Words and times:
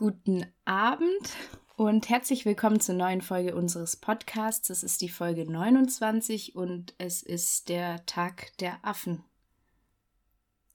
Guten 0.00 0.46
Abend 0.64 1.36
und 1.76 2.08
herzlich 2.08 2.46
willkommen 2.46 2.80
zur 2.80 2.94
neuen 2.94 3.20
Folge 3.20 3.54
unseres 3.54 3.96
Podcasts. 3.96 4.70
Es 4.70 4.82
ist 4.82 5.02
die 5.02 5.10
Folge 5.10 5.44
29 5.44 6.56
und 6.56 6.94
es 6.96 7.22
ist 7.22 7.68
der 7.68 8.06
Tag 8.06 8.56
der 8.60 8.78
Affen. 8.80 9.22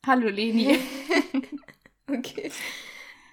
Hallo 0.05 0.29
Leni. 0.29 0.77
okay. 2.07 2.51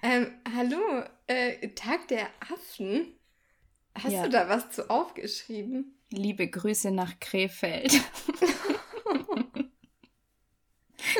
Ähm, 0.01 0.31
hallo, 0.55 1.03
äh, 1.27 1.69
Tag 1.75 2.07
der 2.07 2.27
Affen? 2.39 3.13
Hast 3.93 4.13
ja. 4.13 4.23
du 4.23 4.31
da 4.31 4.49
was 4.49 4.71
zu 4.71 4.89
aufgeschrieben? 4.89 5.95
Liebe 6.09 6.47
Grüße 6.47 6.89
nach 6.89 7.19
Krefeld. 7.19 7.93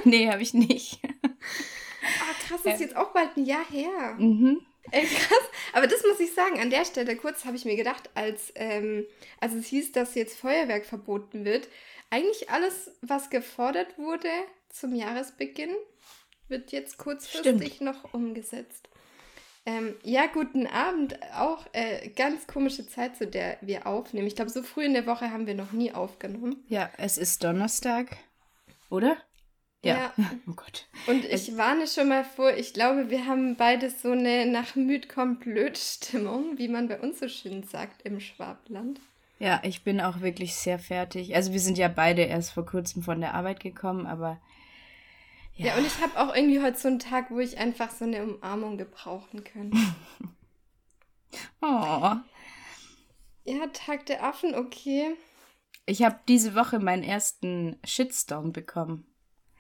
nee, 0.03 0.31
habe 0.31 0.41
ich 0.41 0.55
nicht. 0.55 0.99
Krass, 2.47 2.61
das 2.63 2.75
ist 2.75 2.81
jetzt 2.81 2.95
auch 2.95 3.11
bald 3.11 3.35
ein 3.37 3.45
Jahr 3.45 3.65
her. 3.69 4.15
Mhm. 4.17 4.61
Ey, 4.91 5.05
krass. 5.05 5.49
Aber 5.73 5.87
das 5.87 6.03
muss 6.03 6.19
ich 6.19 6.33
sagen, 6.33 6.59
an 6.59 6.69
der 6.69 6.85
Stelle 6.85 7.15
kurz 7.15 7.45
habe 7.45 7.55
ich 7.55 7.65
mir 7.65 7.75
gedacht, 7.75 8.09
als, 8.15 8.51
ähm, 8.55 9.05
als 9.39 9.53
es 9.53 9.67
hieß, 9.67 9.91
dass 9.93 10.15
jetzt 10.15 10.37
Feuerwerk 10.37 10.85
verboten 10.85 11.45
wird, 11.45 11.67
eigentlich 12.09 12.49
alles, 12.49 12.91
was 13.01 13.29
gefordert 13.29 13.97
wurde 13.97 14.29
zum 14.69 14.93
Jahresbeginn, 14.93 15.73
wird 16.47 16.71
jetzt 16.71 16.97
kurzfristig 16.97 17.75
Stimmt. 17.75 17.81
noch 17.81 18.13
umgesetzt. 18.13 18.89
Ähm, 19.65 19.95
ja, 20.03 20.27
guten 20.27 20.67
Abend. 20.67 21.17
Auch 21.35 21.65
äh, 21.71 22.09
ganz 22.09 22.47
komische 22.47 22.85
Zeit, 22.87 23.15
zu 23.15 23.25
der 23.25 23.57
wir 23.61 23.87
aufnehmen. 23.87 24.27
Ich 24.27 24.35
glaube, 24.35 24.51
so 24.51 24.61
früh 24.61 24.83
in 24.83 24.93
der 24.93 25.07
Woche 25.07 25.31
haben 25.31 25.47
wir 25.47 25.55
noch 25.55 25.71
nie 25.71 25.93
aufgenommen. 25.93 26.63
Ja, 26.67 26.91
es 26.97 27.17
ist 27.17 27.43
Donnerstag, 27.43 28.17
oder? 28.89 29.17
Ja. 29.83 30.13
ja. 30.17 30.31
Oh 30.47 30.53
Gott. 30.53 30.87
Und 31.07 31.25
ich 31.25 31.55
warne 31.57 31.87
schon 31.87 32.09
mal 32.09 32.23
vor, 32.23 32.53
ich 32.53 32.73
glaube, 32.73 33.09
wir 33.09 33.27
haben 33.27 33.55
beide 33.55 33.89
so 33.89 34.11
eine 34.11 34.45
nach 34.45 34.75
müd 34.75 35.09
kommt 35.09 35.41
blöd 35.41 35.77
Stimmung, 35.77 36.57
wie 36.57 36.69
man 36.69 36.87
bei 36.87 36.99
uns 36.99 37.19
so 37.19 37.27
schön 37.27 37.63
sagt 37.63 38.01
im 38.03 38.19
Schwabland. 38.19 38.99
Ja, 39.39 39.59
ich 39.63 39.83
bin 39.83 39.99
auch 39.99 40.21
wirklich 40.21 40.55
sehr 40.55 40.79
fertig. 40.79 41.35
Also 41.35 41.51
wir 41.51 41.59
sind 41.59 41.77
ja 41.77 41.89
beide 41.89 42.21
erst 42.21 42.51
vor 42.51 42.65
kurzem 42.65 43.03
von 43.03 43.19
der 43.19 43.33
Arbeit 43.33 43.59
gekommen, 43.59 44.05
aber 44.05 44.39
ja, 45.55 45.67
ja 45.67 45.75
und 45.75 45.85
ich 45.85 46.01
habe 46.01 46.17
auch 46.19 46.33
irgendwie 46.33 46.61
heute 46.61 46.77
so 46.77 46.87
einen 46.87 46.99
Tag, 46.99 47.29
wo 47.29 47.39
ich 47.39 47.57
einfach 47.57 47.91
so 47.91 48.05
eine 48.05 48.23
Umarmung 48.23 48.77
gebrauchen 48.77 49.43
könnte. 49.43 49.77
oh. 51.61 52.15
Ja, 53.45 53.67
Tag 53.73 54.05
der 54.05 54.23
Affen, 54.23 54.55
okay. 54.55 55.15
Ich 55.85 56.03
habe 56.03 56.19
diese 56.29 56.55
Woche 56.55 56.79
meinen 56.79 57.03
ersten 57.03 57.77
Shitstorm 57.83 58.53
bekommen. 58.53 59.12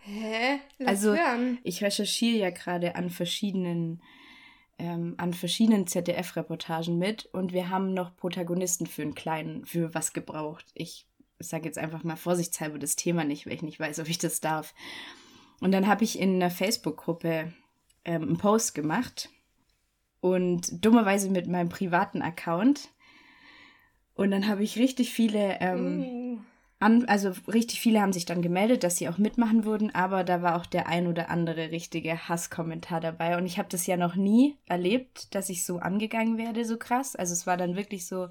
Hä? 0.05 0.59
Lass 0.79 0.89
also 0.89 1.15
hören. 1.15 1.59
ich 1.63 1.83
recherchiere 1.83 2.37
ja 2.37 2.49
gerade 2.49 2.95
an 2.95 3.09
verschiedenen 3.09 4.01
ähm, 4.79 5.13
an 5.17 5.33
verschiedenen 5.33 5.87
ZDF-Reportagen 5.87 6.97
mit 6.97 7.25
und 7.27 7.53
wir 7.53 7.69
haben 7.69 7.93
noch 7.93 8.15
Protagonisten 8.15 8.85
für 8.87 9.03
einen 9.03 9.15
kleinen, 9.15 9.65
für 9.65 9.93
was 9.93 10.13
gebraucht. 10.13 10.65
Ich 10.73 11.05
sage 11.39 11.65
jetzt 11.65 11.77
einfach 11.77 12.03
mal 12.03 12.15
vorsichtshalber 12.15 12.79
das 12.79 12.95
Thema 12.95 13.23
nicht, 13.23 13.45
weil 13.45 13.53
ich 13.53 13.61
nicht 13.61 13.79
weiß, 13.79 13.99
ob 13.99 14.09
ich 14.09 14.17
das 14.17 14.41
darf. 14.41 14.73
Und 15.61 15.71
dann 15.71 15.87
habe 15.87 16.03
ich 16.03 16.19
in 16.19 16.35
einer 16.35 16.49
Facebook-Gruppe 16.49 17.53
ähm, 18.03 18.21
einen 18.23 18.37
Post 18.37 18.73
gemacht 18.73 19.29
und 20.21 20.83
dummerweise 20.83 21.29
mit 21.29 21.47
meinem 21.47 21.69
privaten 21.69 22.21
Account. 22.21 22.89
Und 24.15 24.31
dann 24.31 24.47
habe 24.47 24.63
ich 24.63 24.77
richtig 24.77 25.13
viele 25.13 25.59
ähm, 25.61 25.99
mm 25.99 26.45
an, 26.83 27.05
also 27.05 27.31
richtig 27.47 27.79
viele 27.79 28.01
haben 28.01 28.13
sich 28.13 28.25
dann 28.25 28.41
gemeldet, 28.41 28.83
dass 28.83 28.97
sie 28.97 29.09
auch 29.09 29.17
mitmachen 29.17 29.63
würden, 29.65 29.95
aber 29.95 30.23
da 30.23 30.41
war 30.41 30.57
auch 30.57 30.65
der 30.65 30.87
ein 30.87 31.07
oder 31.07 31.29
andere 31.29 31.71
richtige 31.71 32.27
Hasskommentar 32.27 32.99
dabei. 32.99 33.37
Und 33.37 33.45
ich 33.45 33.57
habe 33.57 33.69
das 33.69 33.87
ja 33.87 33.97
noch 33.97 34.15
nie 34.15 34.57
erlebt, 34.67 35.33
dass 35.33 35.49
ich 35.49 35.65
so 35.65 35.79
angegangen 35.79 36.37
werde, 36.37 36.65
so 36.65 36.77
krass. 36.77 37.15
Also 37.15 37.33
es 37.33 37.47
war 37.47 37.57
dann 37.57 37.75
wirklich 37.75 38.05
so 38.05 38.27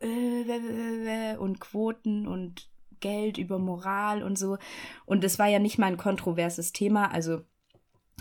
äh, 0.00 1.36
und 1.36 1.60
Quoten 1.60 2.26
und 2.26 2.68
Geld 3.00 3.38
über 3.38 3.58
Moral 3.58 4.22
und 4.22 4.38
so. 4.38 4.58
Und 5.04 5.24
es 5.24 5.38
war 5.38 5.48
ja 5.48 5.58
nicht 5.58 5.78
mal 5.78 5.86
ein 5.86 5.96
kontroverses 5.96 6.72
Thema. 6.72 7.12
Also 7.12 7.40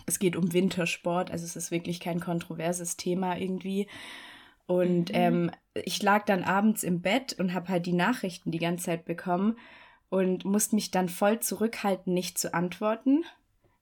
es 0.06 0.20
geht 0.20 0.36
um 0.36 0.54
Wintersport, 0.54 1.32
also 1.32 1.46
es 1.46 1.56
ist 1.56 1.72
wirklich 1.72 2.00
kein 2.00 2.20
kontroverses 2.20 2.98
Thema 2.98 3.38
irgendwie. 3.38 3.88
Und 4.66 5.10
mhm. 5.10 5.16
ähm, 5.16 5.52
ich 5.86 6.02
lag 6.02 6.26
dann 6.26 6.44
abends 6.44 6.84
im 6.84 7.02
Bett 7.02 7.34
und 7.40 7.54
habe 7.54 7.70
halt 7.70 7.86
die 7.86 7.94
Nachrichten 7.94 8.52
die 8.52 8.60
ganze 8.60 8.86
Zeit 8.86 9.06
bekommen 9.06 9.58
und 10.10 10.46
musste 10.46 10.76
mich 10.76 10.92
dann 10.92 11.10
voll 11.10 11.40
zurückhalten, 11.40 12.14
nicht 12.14 12.38
zu 12.38 12.54
antworten. 12.54 13.24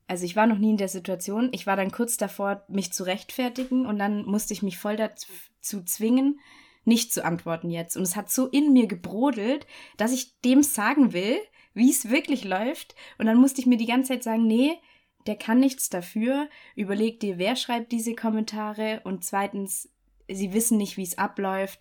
Also 0.08 0.26
ich 0.26 0.36
war 0.36 0.48
noch 0.48 0.58
nie 0.58 0.72
in 0.72 0.78
der 0.78 0.88
Situation. 0.88 1.50
Ich 1.52 1.68
war 1.68 1.76
dann 1.76 1.92
kurz 1.92 2.18
davor, 2.18 2.64
mich 2.68 2.94
zu 2.94 3.04
rechtfertigen 3.04 3.86
und 3.86 4.00
dann 4.00 4.26
musste 4.26 4.54
ich 4.54 4.64
mich 4.64 4.78
voll 4.78 4.96
dazu 4.96 5.84
zwingen, 5.84 6.40
nicht 6.86 7.14
zu 7.14 7.26
antworten 7.26 7.70
jetzt. 7.70 7.98
Und 7.98 8.04
es 8.04 8.16
hat 8.16 8.32
so 8.32 8.48
in 8.48 8.72
mir 8.72 8.88
gebrodelt, 8.88 9.68
dass 9.98 10.14
ich 10.14 10.40
dem 10.42 10.64
sagen 10.64 11.12
will, 11.12 11.38
wie 11.74 11.92
es 11.92 12.10
wirklich 12.10 12.46
läuft. 12.46 12.96
Und 13.18 13.26
dann 13.26 13.38
musste 13.38 13.60
ich 13.60 13.68
mir 13.68 13.78
die 13.78 13.86
ganze 13.86 14.14
Zeit 14.14 14.24
sagen, 14.24 14.48
nee, 14.48 14.78
der 15.28 15.36
kann 15.36 15.60
nichts 15.60 15.90
dafür. 15.90 16.50
Überleg 16.76 17.20
dir, 17.20 17.38
wer 17.38 17.58
schreibt 17.58 17.92
diese 17.92 18.16
Kommentare. 18.16 19.02
Und 19.04 19.26
zweitens, 19.26 19.90
sie 20.30 20.54
wissen 20.54 20.78
nicht, 20.78 20.98
wie 20.98 21.04
es 21.04 21.18
abläuft, 21.18 21.80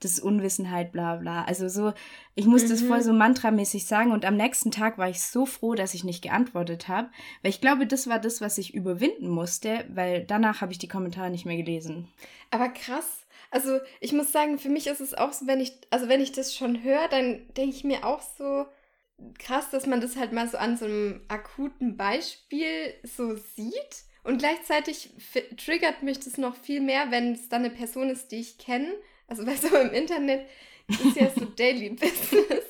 das 0.00 0.12
ist 0.12 0.20
Unwissenheit, 0.20 0.92
bla 0.92 1.16
bla. 1.16 1.44
Also 1.44 1.68
so, 1.68 1.92
ich 2.34 2.46
muss 2.46 2.64
mhm. 2.64 2.68
das 2.70 2.82
voll 2.82 3.02
so 3.02 3.12
mantramäßig 3.12 3.86
sagen 3.86 4.10
und 4.10 4.24
am 4.24 4.36
nächsten 4.36 4.70
Tag 4.70 4.98
war 4.98 5.08
ich 5.08 5.22
so 5.22 5.46
froh, 5.46 5.74
dass 5.74 5.94
ich 5.94 6.04
nicht 6.04 6.22
geantwortet 6.22 6.88
habe, 6.88 7.08
weil 7.42 7.50
ich 7.50 7.60
glaube, 7.60 7.86
das 7.86 8.08
war 8.08 8.18
das, 8.18 8.40
was 8.40 8.58
ich 8.58 8.74
überwinden 8.74 9.28
musste, 9.28 9.84
weil 9.88 10.24
danach 10.24 10.60
habe 10.60 10.72
ich 10.72 10.78
die 10.78 10.88
Kommentare 10.88 11.30
nicht 11.30 11.46
mehr 11.46 11.56
gelesen. 11.56 12.08
Aber 12.50 12.68
krass. 12.68 13.26
Also 13.50 13.78
ich 14.00 14.12
muss 14.12 14.32
sagen, 14.32 14.58
für 14.58 14.70
mich 14.70 14.86
ist 14.86 15.00
es 15.00 15.14
auch 15.14 15.32
so, 15.32 15.46
wenn 15.46 15.60
ich, 15.60 15.72
also 15.90 16.08
wenn 16.08 16.22
ich 16.22 16.32
das 16.32 16.54
schon 16.54 16.82
höre, 16.82 17.08
dann 17.08 17.42
denke 17.54 17.76
ich 17.76 17.84
mir 17.84 18.06
auch 18.06 18.22
so, 18.22 18.66
krass, 19.38 19.70
dass 19.70 19.86
man 19.86 20.00
das 20.00 20.16
halt 20.16 20.32
mal 20.32 20.48
so 20.48 20.58
an 20.58 20.76
so 20.76 20.86
einem 20.86 21.20
akuten 21.28 21.96
Beispiel 21.96 22.94
so 23.04 23.36
sieht. 23.36 24.04
Und 24.24 24.38
gleichzeitig 24.38 25.10
triggert 25.56 26.02
mich 26.02 26.20
das 26.20 26.38
noch 26.38 26.56
viel 26.56 26.80
mehr, 26.80 27.10
wenn 27.10 27.32
es 27.32 27.48
dann 27.48 27.64
eine 27.64 27.74
Person 27.74 28.08
ist, 28.08 28.30
die 28.30 28.40
ich 28.40 28.58
kenne. 28.58 28.92
Also, 29.26 29.46
weißt 29.46 29.64
du, 29.64 29.76
im 29.76 29.92
Internet 29.92 30.46
ist 30.88 31.16
ja 31.16 31.30
so 31.30 31.44
Daily 31.44 31.90
Business. 31.90 32.64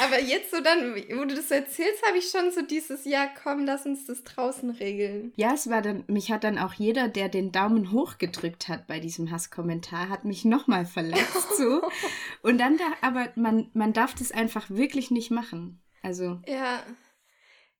Aber 0.00 0.20
jetzt 0.20 0.50
so 0.50 0.60
dann, 0.60 0.94
wo 0.94 1.24
du 1.24 1.34
das 1.34 1.48
so 1.48 1.54
erzählst, 1.54 2.06
habe 2.06 2.18
ich 2.18 2.30
schon 2.30 2.50
so 2.50 2.62
dieses, 2.62 3.04
ja 3.04 3.28
komm, 3.42 3.66
lass 3.66 3.84
uns 3.84 4.06
das 4.06 4.24
draußen 4.24 4.70
regeln. 4.70 5.32
Ja, 5.36 5.52
es 5.52 5.68
war 5.68 5.82
dann, 5.82 6.04
mich 6.06 6.32
hat 6.32 6.44
dann 6.44 6.58
auch 6.58 6.72
jeder, 6.74 7.08
der 7.08 7.28
den 7.28 7.52
Daumen 7.52 7.92
hoch 7.92 8.18
gedrückt 8.18 8.68
hat 8.68 8.86
bei 8.86 8.98
diesem 8.98 9.30
Hasskommentar, 9.30 10.08
hat 10.08 10.24
mich 10.24 10.44
nochmal 10.44 10.86
verletzt 10.86 11.56
so. 11.56 11.82
Und 12.42 12.58
dann 12.58 12.78
da, 12.78 12.84
aber 13.02 13.28
man, 13.36 13.70
man 13.74 13.92
darf 13.92 14.14
das 14.14 14.32
einfach 14.32 14.70
wirklich 14.70 15.10
nicht 15.10 15.30
machen. 15.30 15.82
Also. 16.02 16.40
Ja. 16.46 16.82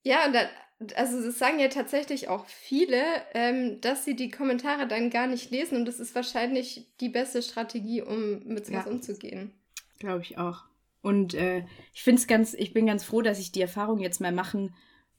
Ja, 0.02 0.26
und 0.26 0.34
dann, 0.34 0.48
also 0.96 1.22
das 1.22 1.38
sagen 1.38 1.58
ja 1.58 1.68
tatsächlich 1.68 2.28
auch 2.28 2.46
viele, 2.46 3.02
ähm, 3.34 3.80
dass 3.80 4.04
sie 4.04 4.14
die 4.14 4.30
Kommentare 4.30 4.86
dann 4.86 5.10
gar 5.10 5.26
nicht 5.26 5.50
lesen 5.50 5.78
und 5.78 5.84
das 5.86 6.00
ist 6.00 6.14
wahrscheinlich 6.14 6.86
die 7.00 7.08
beste 7.08 7.42
Strategie, 7.42 8.02
um 8.02 8.40
mit 8.44 8.66
sowas 8.66 8.84
ja. 8.86 8.90
umzugehen. 8.90 9.52
Glaube 9.98 10.22
ich 10.22 10.38
auch. 10.38 10.64
Und 11.02 11.34
äh, 11.34 11.64
ich 11.92 12.02
finde 12.02 12.20
es 12.20 12.26
ganz, 12.26 12.54
ich 12.54 12.72
bin 12.72 12.86
ganz 12.86 13.04
froh, 13.04 13.20
dass 13.20 13.38
ich 13.38 13.52
die 13.52 13.60
Erfahrung 13.60 14.00
jetzt 14.00 14.20
mal 14.20 14.32
machen 14.32 14.74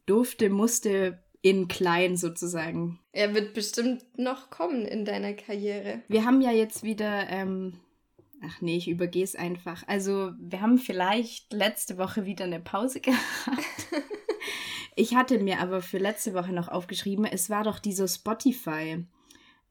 durfte, 0.06 0.50
musste 0.50 1.24
in 1.42 1.68
klein 1.68 2.18
sozusagen. 2.18 3.00
Er 3.12 3.36
wird 3.36 3.54
bestimmt 3.54 4.04
noch 4.18 4.50
kommen 4.50 4.84
in 4.86 5.06
deiner 5.06 5.34
Karriere. 5.34 6.02
Wir 6.08 6.26
haben 6.26 6.42
ja 6.42 6.52
jetzt 6.52 6.82
wieder, 6.82 7.30
ähm, 7.30 7.80
ach 8.44 8.62
nee, 8.62 8.78
ich 8.78 8.88
übergehe 8.88 9.24
es 9.24 9.36
einfach. 9.36 9.84
Also 9.88 10.32
wir 10.40 10.62
haben 10.62 10.80
vielleicht 10.80 11.54
letzte 11.54 12.00
Woche 12.00 12.26
wieder 12.26 12.46
eine 12.46 12.60
Pause 12.60 13.00
gehabt. 13.02 13.22
Ich 14.96 15.16
hatte 15.16 15.40
mir 15.40 15.60
aber 15.60 15.82
für 15.82 15.98
letzte 15.98 16.34
Woche 16.34 16.54
noch 16.54 16.70
aufgeschrieben, 16.70 17.26
es 17.26 17.50
war 17.50 17.64
doch 17.64 17.80
dieser 17.80 18.08
Spotify, 18.08 19.06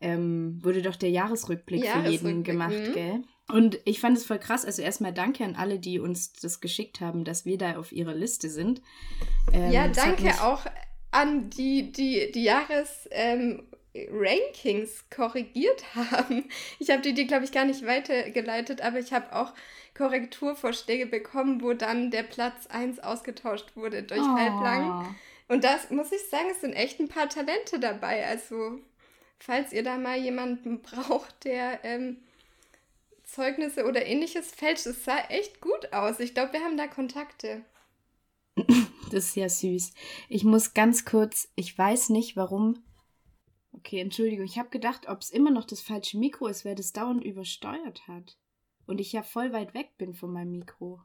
ähm, 0.00 0.60
wurde 0.62 0.82
doch 0.82 0.96
der 0.96 1.10
Jahresrückblick, 1.10 1.84
Jahresrückblick 1.84 2.20
für 2.20 2.26
jeden 2.28 2.42
gemacht, 2.44 2.88
mh. 2.88 2.92
gell? 2.92 3.22
Und 3.48 3.78
ich 3.84 4.00
fand 4.00 4.16
es 4.16 4.24
voll 4.24 4.38
krass. 4.38 4.64
Also 4.64 4.80
erstmal 4.82 5.12
danke 5.12 5.44
an 5.44 5.54
alle, 5.54 5.78
die 5.78 5.98
uns 5.98 6.32
das 6.32 6.60
geschickt 6.60 7.00
haben, 7.00 7.24
dass 7.24 7.44
wir 7.44 7.58
da 7.58 7.76
auf 7.76 7.92
ihrer 7.92 8.14
Liste 8.14 8.48
sind. 8.48 8.80
Ähm, 9.52 9.70
ja, 9.70 9.88
danke 9.88 10.30
auch 10.42 10.64
an 11.10 11.50
die, 11.50 11.92
die, 11.92 12.32
die 12.32 12.42
Jahres, 12.42 13.08
ähm, 13.10 13.64
Rankings 13.94 15.04
korrigiert 15.10 15.84
haben. 15.94 16.44
Ich 16.78 16.90
habe 16.90 17.02
die, 17.02 17.14
die 17.14 17.26
glaube 17.26 17.44
ich, 17.44 17.52
gar 17.52 17.64
nicht 17.64 17.86
weitergeleitet, 17.86 18.80
aber 18.80 18.98
ich 18.98 19.12
habe 19.12 19.34
auch 19.34 19.52
Korrekturvorschläge 19.96 21.06
bekommen, 21.06 21.62
wo 21.62 21.72
dann 21.72 22.10
der 22.10 22.24
Platz 22.24 22.66
1 22.66 23.00
ausgetauscht 23.00 23.76
wurde 23.76 24.02
durch 24.02 24.20
oh. 24.20 24.36
halblang. 24.36 25.14
Und 25.48 25.62
das 25.62 25.90
muss 25.90 26.10
ich 26.10 26.28
sagen, 26.28 26.48
es 26.50 26.60
sind 26.60 26.72
echt 26.72 26.98
ein 26.98 27.08
paar 27.08 27.28
Talente 27.28 27.78
dabei. 27.78 28.26
Also, 28.26 28.80
falls 29.38 29.72
ihr 29.72 29.84
da 29.84 29.96
mal 29.96 30.18
jemanden 30.18 30.82
braucht, 30.82 31.44
der 31.44 31.84
ähm, 31.84 32.18
Zeugnisse 33.24 33.84
oder 33.84 34.04
ähnliches 34.04 34.50
fälscht, 34.50 34.86
es 34.86 35.04
sah 35.04 35.18
echt 35.28 35.60
gut 35.60 35.92
aus. 35.92 36.18
Ich 36.18 36.34
glaube, 36.34 36.54
wir 36.54 36.60
haben 36.60 36.76
da 36.76 36.86
Kontakte. 36.86 37.62
Das 39.10 39.26
ist 39.26 39.36
ja 39.36 39.48
süß. 39.48 39.92
Ich 40.28 40.44
muss 40.44 40.74
ganz 40.74 41.04
kurz, 41.04 41.48
ich 41.54 41.76
weiß 41.76 42.08
nicht 42.08 42.36
warum 42.36 42.82
Okay, 43.84 44.00
Entschuldigung. 44.00 44.46
Ich 44.46 44.58
habe 44.58 44.70
gedacht, 44.70 45.08
ob 45.08 45.20
es 45.20 45.28
immer 45.28 45.50
noch 45.50 45.66
das 45.66 45.82
falsche 45.82 46.16
Mikro 46.16 46.46
ist, 46.46 46.64
weil 46.64 46.74
das 46.74 46.94
dauernd 46.94 47.22
übersteuert 47.22 48.08
hat. 48.08 48.38
Und 48.86 48.98
ich 48.98 49.12
ja 49.12 49.22
voll 49.22 49.52
weit 49.52 49.74
weg 49.74 49.98
bin 49.98 50.14
von 50.14 50.32
meinem 50.32 50.52
Mikro. 50.52 51.02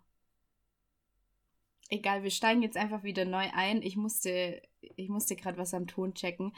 Egal, 1.89 2.23
wir 2.23 2.31
steigen 2.31 2.61
jetzt 2.61 2.77
einfach 2.77 3.03
wieder 3.03 3.25
neu 3.25 3.45
ein. 3.53 3.81
Ich 3.81 3.97
musste, 3.97 4.61
ich 4.95 5.09
musste 5.09 5.35
gerade 5.35 5.57
was 5.57 5.73
am 5.73 5.87
Ton 5.87 6.13
checken. 6.13 6.55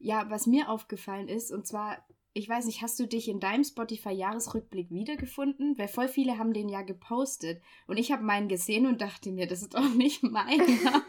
Ja, 0.00 0.28
was 0.28 0.48
mir 0.48 0.70
aufgefallen 0.70 1.28
ist, 1.28 1.52
und 1.52 1.68
zwar, 1.68 2.04
ich 2.32 2.48
weiß 2.48 2.64
nicht, 2.64 2.82
hast 2.82 2.98
du 2.98 3.06
dich 3.06 3.28
in 3.28 3.38
deinem 3.38 3.62
Spotify-Jahresrückblick 3.62 4.90
wiedergefunden? 4.90 5.78
Weil 5.78 5.86
voll 5.86 6.08
viele 6.08 6.36
haben 6.36 6.52
den 6.52 6.68
ja 6.68 6.82
gepostet. 6.82 7.62
Und 7.86 7.96
ich 7.96 8.10
habe 8.10 8.24
meinen 8.24 8.48
gesehen 8.48 8.86
und 8.86 9.00
dachte 9.00 9.30
mir, 9.30 9.46
das 9.46 9.62
ist 9.62 9.74
doch 9.74 9.94
nicht 9.94 10.24
meiner. 10.24 10.66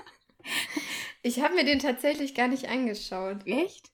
ich 1.23 1.41
habe 1.41 1.55
mir 1.55 1.65
den 1.65 1.79
tatsächlich 1.79 2.35
gar 2.35 2.47
nicht 2.47 2.69
angeschaut. 2.69 3.47
Echt? 3.47 3.90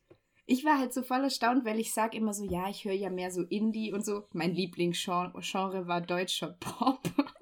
Ich 0.50 0.64
war 0.64 0.80
halt 0.80 0.94
so 0.94 1.04
voll 1.04 1.24
erstaunt, 1.24 1.66
weil 1.66 1.78
ich 1.78 1.94
sage 1.94 2.16
immer 2.16 2.34
so, 2.34 2.46
ja, 2.46 2.70
ich 2.70 2.86
höre 2.86 2.94
ja 2.94 3.10
mehr 3.10 3.32
so 3.32 3.44
Indie 3.44 3.92
und 3.92 4.06
so. 4.06 4.24
Mein 4.32 4.54
Lieblingsgenre 4.54 5.88
war 5.88 6.00
deutscher 6.00 6.56
Pop. 6.60 7.02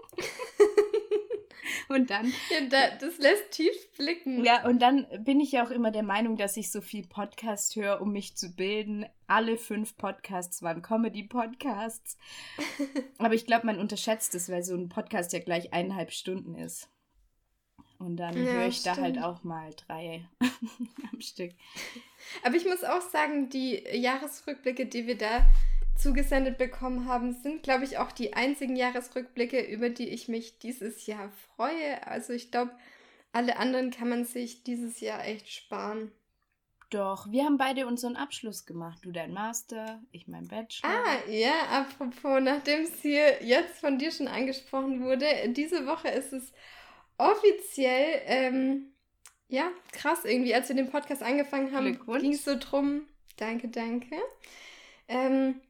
Und 1.88 2.10
dann. 2.10 2.34
Ja, 2.50 2.68
da, 2.68 2.96
das 3.00 3.20
lässt 3.20 3.52
tief 3.52 3.92
blicken. 3.96 4.44
Ja, 4.44 4.66
und 4.66 4.82
dann 4.82 5.06
bin 5.20 5.40
ich 5.40 5.52
ja 5.52 5.64
auch 5.64 5.70
immer 5.70 5.92
der 5.92 6.04
Meinung, 6.04 6.36
dass 6.36 6.58
ich 6.58 6.72
so 6.72 6.82
viel 6.82 7.06
Podcast 7.08 7.76
höre, 7.76 8.02
um 8.02 8.12
mich 8.12 8.36
zu 8.36 8.56
bilden. 8.56 9.06
Alle 9.28 9.56
fünf 9.56 9.96
Podcasts 9.96 10.64
waren 10.64 10.82
Comedy-Podcasts. 10.82 12.18
Aber 13.20 13.36
ich 13.36 13.46
glaube, 13.46 13.68
man 13.68 13.80
unterschätzt 13.80 14.34
es, 14.34 14.50
weil 14.50 14.64
so 14.64 14.76
ein 14.76 14.90
Podcast 14.90 15.32
ja 15.32 15.40
gleich 15.40 15.74
eineinhalb 15.74 16.12
Stunden 16.12 16.56
ist. 16.56 16.90
Und 18.06 18.18
dann 18.18 18.38
ja, 18.38 18.52
höre 18.52 18.68
ich 18.68 18.78
stimmt. 18.78 18.98
da 18.98 19.02
halt 19.02 19.18
auch 19.18 19.44
mal 19.44 19.72
drei 19.88 20.26
am 21.12 21.22
Stück. 21.22 21.52
Aber 22.44 22.56
ich 22.56 22.66
muss 22.66 22.84
auch 22.84 23.02
sagen, 23.02 23.50
die 23.50 23.84
Jahresrückblicke, 23.94 24.86
die 24.86 25.08
wir 25.08 25.18
da 25.18 25.46
zugesendet 25.98 26.60
bekommen 26.60 27.08
haben, 27.08 27.34
sind, 27.34 27.64
glaube 27.64 27.84
ich, 27.84 27.98
auch 27.98 28.12
die 28.12 28.34
einzigen 28.34 28.76
Jahresrückblicke, 28.76 29.60
über 29.60 29.90
die 29.90 30.10
ich 30.10 30.28
mich 30.28 30.60
dieses 30.60 31.08
Jahr 31.08 31.32
freue. 31.56 32.06
Also 32.06 32.34
ich 32.34 32.52
glaube, 32.52 32.72
alle 33.32 33.58
anderen 33.58 33.90
kann 33.90 34.10
man 34.10 34.26
sich 34.26 34.64
dieses 34.64 35.00
Jahr 35.00 35.26
echt 35.26 35.52
sparen. 35.52 36.12
Doch, 36.92 37.32
wir 37.32 37.46
haben 37.46 37.58
beide 37.58 37.88
unseren 37.88 38.16
Abschluss 38.16 38.68
gemacht. 38.68 39.00
Du 39.02 39.12
dein 39.12 39.34
Master, 39.34 40.00
ich 40.12 40.28
mein 40.28 40.48
Bachelor. 40.48 40.90
Ah, 40.90 41.30
ja, 41.30 41.54
apropos, 41.72 42.40
nachdem 42.42 42.84
es 42.84 43.02
hier 43.02 43.44
jetzt 43.44 43.80
von 43.80 43.98
dir 43.98 44.12
schon 44.12 44.28
angesprochen 44.28 45.04
wurde, 45.04 45.26
diese 45.50 45.88
Woche 45.88 46.10
ist 46.10 46.34
es 46.34 46.54
offiziell, 47.18 48.22
ähm, 48.26 48.94
ja, 49.48 49.72
krass 49.92 50.26
irgendwie. 50.26 50.54
Als 50.54 50.70
wir 50.70 50.76
den 50.76 50.90
Podcast 50.90 51.24
angefangen 51.24 51.74
haben, 51.74 52.00
ging 52.20 52.34
es 52.34 52.46
so 52.46 52.56
drum. 52.60 53.02
Danke, 53.38 53.68
danke. 53.68 54.16
Ähm, 55.08 55.62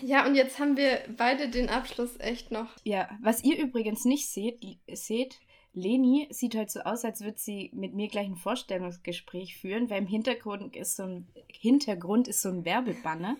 ja, 0.00 0.26
und 0.26 0.34
jetzt 0.34 0.58
haben 0.58 0.76
wir 0.76 1.00
beide 1.16 1.48
den 1.48 1.68
Abschluss 1.68 2.18
echt 2.18 2.50
noch. 2.50 2.68
Ja, 2.84 3.10
was 3.20 3.44
ihr 3.44 3.58
übrigens 3.58 4.04
nicht 4.04 4.28
seht, 4.28 4.60
seht, 4.90 5.38
Leni 5.74 6.28
sieht 6.30 6.54
halt 6.54 6.70
so 6.70 6.80
aus, 6.80 7.04
als 7.04 7.22
würde 7.22 7.38
sie 7.38 7.70
mit 7.74 7.94
mir 7.94 8.08
gleich 8.08 8.26
ein 8.26 8.36
Vorstellungsgespräch 8.36 9.56
führen, 9.56 9.90
weil 9.90 9.98
im 9.98 10.06
Hintergrund 10.06 10.76
ist 10.76 10.96
so 10.96 11.04
ein 11.04 11.28
Hintergrund 11.48 12.28
ist 12.28 12.42
so 12.42 12.50
ein 12.50 12.64
Werbebanner. 12.64 13.36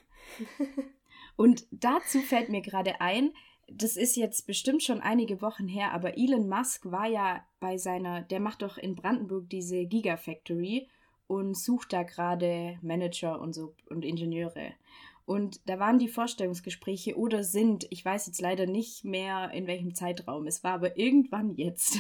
und 1.37 1.67
dazu 1.71 2.21
fällt 2.21 2.49
mir 2.49 2.63
gerade 2.63 3.01
ein, 3.01 3.33
das 3.77 3.97
ist 3.97 4.17
jetzt 4.17 4.47
bestimmt 4.47 4.83
schon 4.83 5.01
einige 5.01 5.43
Wochen 5.43 5.69
her, 5.69 5.93
aber 5.93 6.17
Elon 6.19 6.49
Musk 6.49 6.91
war 6.91 7.07
ja 7.07 7.45
bei 7.61 7.77
seiner, 7.77 8.23
der 8.23 8.41
macht 8.41 8.63
doch 8.63 8.79
in 8.79 8.95
Brandenburg 8.95 9.49
diese 9.51 9.85
Gigafactory 9.87 10.89
und 11.27 11.57
sucht 11.57 11.93
da 11.93 12.03
gerade 12.03 12.79
Manager 12.83 13.41
und 13.41 13.55
so 13.55 13.75
und 13.89 14.05
Ingenieure. 14.05 14.73
Und 15.25 15.61
da 15.69 15.79
waren 15.79 15.99
die 15.99 16.09
Vorstellungsgespräche 16.09 17.17
oder 17.17 17.45
sind, 17.45 17.87
ich 17.91 18.05
weiß 18.05 18.27
jetzt 18.27 18.41
leider 18.41 18.67
nicht 18.67 19.05
mehr 19.05 19.51
in 19.53 19.67
welchem 19.67 19.95
Zeitraum, 19.95 20.47
es 20.47 20.65
war 20.65 20.73
aber 20.73 20.99
irgendwann 20.99 21.55
jetzt. 21.55 21.99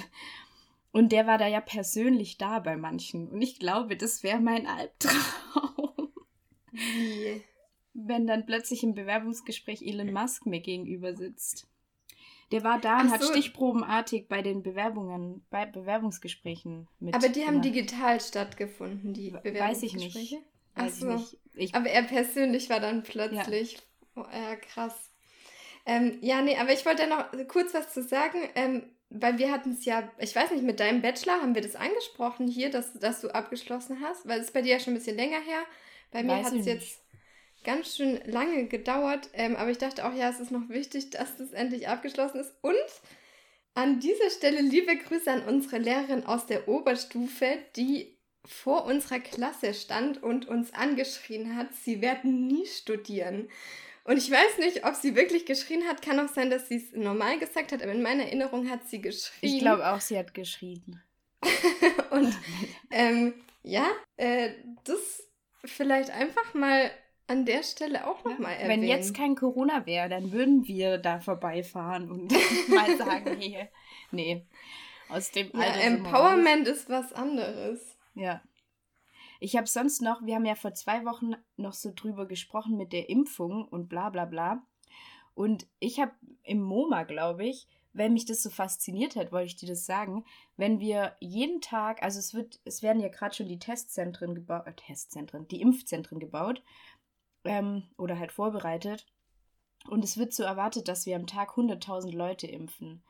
Und 0.90 1.12
der 1.12 1.26
war 1.26 1.38
da 1.38 1.46
ja 1.46 1.60
persönlich 1.60 2.36
da 2.36 2.58
bei 2.58 2.76
manchen. 2.76 3.28
Und 3.28 3.40
ich 3.40 3.58
glaube, 3.58 3.96
das 3.96 4.22
wäre 4.22 4.40
mein 4.40 4.66
Albtraum. 4.66 6.12
Wie? 6.72 7.42
Wenn 7.94 8.26
dann 8.26 8.46
plötzlich 8.46 8.82
im 8.82 8.94
Bewerbungsgespräch 8.94 9.82
Elon 9.82 10.12
Musk 10.12 10.46
mir 10.46 10.60
gegenüber 10.60 11.14
sitzt. 11.14 11.68
Der 12.52 12.62
war 12.64 12.78
da 12.78 13.00
und 13.00 13.08
so. 13.08 13.14
hat 13.14 13.24
stichprobenartig 13.24 14.28
bei 14.28 14.42
den 14.42 14.62
Bewerbungen, 14.62 15.44
bei 15.50 15.64
Bewerbungsgesprächen 15.64 16.86
mit. 17.00 17.14
Aber 17.14 17.28
die 17.28 17.46
haben 17.46 17.62
digital 17.62 18.20
stattgefunden, 18.20 19.14
die 19.14 19.30
Bewerbungsgespräche? 19.30 19.72
Weiß 19.74 19.82
ich 19.82 20.32
nicht. 20.32 20.42
Ach 20.74 20.88
so. 20.88 21.12
nicht. 21.12 21.36
Ich, 21.54 21.74
aber 21.74 21.88
er 21.88 22.02
persönlich 22.02 22.68
war 22.70 22.80
dann 22.80 23.02
plötzlich. 23.02 23.74
Ja, 24.16 24.22
oh, 24.22 24.26
ja 24.32 24.56
krass. 24.56 25.10
Ähm, 25.84 26.18
ja, 26.20 26.42
nee, 26.42 26.56
aber 26.56 26.72
ich 26.72 26.86
wollte 26.86 27.06
noch 27.08 27.24
kurz 27.48 27.74
was 27.74 27.92
zu 27.92 28.02
sagen, 28.02 28.38
ähm, 28.54 28.84
weil 29.10 29.38
wir 29.38 29.50
hatten 29.50 29.72
es 29.72 29.84
ja, 29.84 30.10
ich 30.18 30.34
weiß 30.34 30.52
nicht, 30.52 30.62
mit 30.62 30.80
deinem 30.80 31.02
Bachelor 31.02 31.40
haben 31.40 31.54
wir 31.54 31.62
das 31.62 31.76
angesprochen 31.76 32.48
hier, 32.48 32.70
dass, 32.70 32.92
dass 32.94 33.20
du 33.20 33.28
abgeschlossen 33.34 33.98
hast, 34.00 34.26
weil 34.26 34.40
es 34.40 34.46
ist 34.46 34.54
bei 34.54 34.62
dir 34.62 34.72
ja 34.72 34.80
schon 34.80 34.94
ein 34.94 34.96
bisschen 34.96 35.16
länger 35.16 35.40
her. 35.40 35.62
Bei 36.10 36.22
mir 36.22 36.44
hat 36.44 36.52
es 36.52 36.66
jetzt 36.66 37.01
ganz 37.64 37.96
schön 37.96 38.20
lange 38.26 38.66
gedauert, 38.66 39.28
ähm, 39.32 39.56
aber 39.56 39.70
ich 39.70 39.78
dachte 39.78 40.06
auch, 40.06 40.14
ja, 40.14 40.30
es 40.30 40.40
ist 40.40 40.50
noch 40.50 40.68
wichtig, 40.68 41.10
dass 41.10 41.36
das 41.36 41.52
endlich 41.52 41.88
abgeschlossen 41.88 42.40
ist. 42.40 42.52
Und 42.60 42.74
an 43.74 44.00
dieser 44.00 44.30
Stelle 44.30 44.60
liebe 44.60 44.96
Grüße 44.96 45.30
an 45.30 45.44
unsere 45.44 45.78
Lehrerin 45.78 46.26
aus 46.26 46.46
der 46.46 46.68
Oberstufe, 46.68 47.58
die 47.76 48.16
vor 48.44 48.84
unserer 48.84 49.20
Klasse 49.20 49.72
stand 49.72 50.22
und 50.22 50.46
uns 50.46 50.74
angeschrien 50.74 51.56
hat, 51.56 51.74
sie 51.74 52.00
werden 52.00 52.46
nie 52.46 52.66
studieren. 52.66 53.48
Und 54.04 54.16
ich 54.16 54.30
weiß 54.30 54.58
nicht, 54.58 54.84
ob 54.84 54.96
sie 54.96 55.14
wirklich 55.14 55.46
geschrien 55.46 55.86
hat. 55.86 56.02
Kann 56.02 56.18
auch 56.18 56.28
sein, 56.28 56.50
dass 56.50 56.68
sie 56.68 56.76
es 56.76 56.92
normal 56.92 57.38
gesagt 57.38 57.70
hat, 57.72 57.82
aber 57.82 57.92
in 57.92 58.02
meiner 58.02 58.24
Erinnerung 58.24 58.68
hat 58.68 58.88
sie 58.88 59.00
geschrien. 59.00 59.54
Ich 59.54 59.60
glaube 59.60 59.86
auch, 59.86 60.00
sie 60.00 60.18
hat 60.18 60.34
geschrien. 60.34 61.00
und 62.10 62.36
ähm, 62.90 63.34
ja, 63.62 63.86
äh, 64.16 64.50
das 64.84 65.28
vielleicht 65.64 66.10
einfach 66.10 66.54
mal 66.54 66.90
an 67.26 67.44
der 67.44 67.62
Stelle 67.62 68.06
auch 68.06 68.24
nochmal 68.24 68.54
erwähnen. 68.54 68.82
Wenn 68.82 68.88
jetzt 68.88 69.14
kein 69.14 69.34
Corona 69.34 69.86
wäre, 69.86 70.08
dann 70.08 70.32
würden 70.32 70.66
wir 70.66 70.98
da 70.98 71.20
vorbeifahren 71.20 72.10
und 72.10 72.32
mal 72.68 72.96
sagen, 72.96 73.36
hey, 73.38 73.68
nee, 74.10 74.46
aus 75.08 75.30
dem. 75.30 75.50
Ja, 75.54 75.62
Empowerment 75.62 76.66
ist 76.66 76.88
was 76.88 77.12
anderes. 77.12 77.96
Ja. 78.14 78.42
Ich 79.40 79.56
habe 79.56 79.66
sonst 79.66 80.02
noch, 80.02 80.24
wir 80.24 80.36
haben 80.36 80.44
ja 80.44 80.54
vor 80.54 80.72
zwei 80.74 81.04
Wochen 81.04 81.32
noch 81.56 81.72
so 81.72 81.92
drüber 81.94 82.26
gesprochen 82.26 82.76
mit 82.76 82.92
der 82.92 83.08
Impfung 83.08 83.66
und 83.66 83.88
bla 83.88 84.10
bla 84.10 84.24
bla. 84.24 84.62
Und 85.34 85.66
ich 85.80 85.98
habe 85.98 86.12
im 86.42 86.62
MoMA, 86.62 87.04
glaube 87.04 87.44
ich, 87.46 87.66
weil 87.94 88.10
mich 88.10 88.24
das 88.24 88.42
so 88.42 88.50
fasziniert 88.50 89.16
hat, 89.16 89.32
wollte 89.32 89.46
ich 89.46 89.56
dir 89.56 89.68
das 89.68 89.84
sagen, 89.84 90.24
wenn 90.56 90.80
wir 90.80 91.16
jeden 91.20 91.60
Tag, 91.60 92.02
also 92.02 92.18
es 92.18 92.34
wird, 92.34 92.60
es 92.64 92.82
werden 92.82 93.02
ja 93.02 93.08
gerade 93.08 93.34
schon 93.34 93.48
die 93.48 93.58
Testzentren 93.58 94.34
gebaut, 94.34 94.66
äh, 94.66 94.72
Testzentren, 94.74 95.48
die 95.48 95.60
Impfzentren 95.60 96.18
gebaut 96.18 96.62
ähm, 97.44 97.84
oder 97.96 98.18
halt 98.18 98.32
vorbereitet. 98.32 99.06
Und 99.88 100.04
es 100.04 100.16
wird 100.16 100.32
so 100.32 100.42
erwartet, 100.42 100.88
dass 100.88 101.06
wir 101.06 101.16
am 101.16 101.26
Tag 101.26 101.50
100.000 101.50 102.14
Leute 102.14 102.46
impfen. 102.46 103.02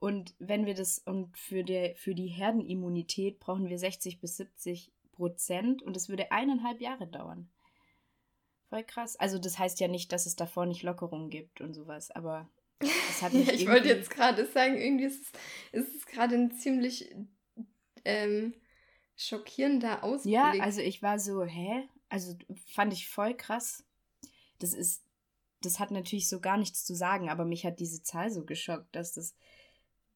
Und 0.00 0.34
wenn 0.38 0.66
wir 0.66 0.74
das, 0.74 0.98
und 0.98 1.36
für, 1.36 1.62
der, 1.62 1.94
für 1.94 2.14
die 2.14 2.28
Herdenimmunität 2.28 3.38
brauchen 3.38 3.68
wir 3.68 3.78
60 3.78 4.18
bis 4.20 4.38
70 4.38 4.90
Prozent 5.12 5.82
und 5.82 5.96
es 5.96 6.08
würde 6.08 6.32
eineinhalb 6.32 6.80
Jahre 6.80 7.06
dauern. 7.06 7.50
Voll 8.70 8.84
krass. 8.84 9.16
Also 9.16 9.38
das 9.38 9.58
heißt 9.58 9.78
ja 9.80 9.88
nicht, 9.88 10.12
dass 10.12 10.24
es 10.24 10.36
davor 10.36 10.64
nicht 10.64 10.82
Lockerungen 10.82 11.28
gibt 11.28 11.60
und 11.60 11.74
sowas, 11.74 12.10
aber 12.10 12.48
das 12.78 13.20
hat 13.20 13.34
mich 13.34 13.46
ja, 13.48 13.52
Ich 13.52 13.68
wollte 13.68 13.88
jetzt 13.88 14.10
gerade 14.10 14.46
sagen, 14.46 14.78
irgendwie 14.78 15.04
ist 15.04 15.34
es, 15.72 15.84
ist 15.86 15.96
es 15.96 16.06
gerade 16.06 16.36
ein 16.36 16.52
ziemlich 16.52 17.14
ähm, 18.06 18.54
schockierender 19.16 20.02
Ausblick. 20.02 20.32
Ja, 20.32 20.52
also 20.60 20.80
ich 20.80 21.02
war 21.02 21.18
so, 21.18 21.44
hä? 21.44 21.88
Also 22.10 22.36
fand 22.66 22.92
ich 22.92 23.08
voll 23.08 23.34
krass. 23.34 23.84
Das 24.58 24.74
ist, 24.74 25.02
das 25.62 25.78
hat 25.78 25.90
natürlich 25.90 26.28
so 26.28 26.40
gar 26.40 26.58
nichts 26.58 26.84
zu 26.84 26.94
sagen, 26.94 27.30
aber 27.30 27.46
mich 27.46 27.64
hat 27.64 27.80
diese 27.80 28.02
Zahl 28.02 28.30
so 28.30 28.44
geschockt, 28.44 28.94
dass 28.94 29.12
das 29.14 29.34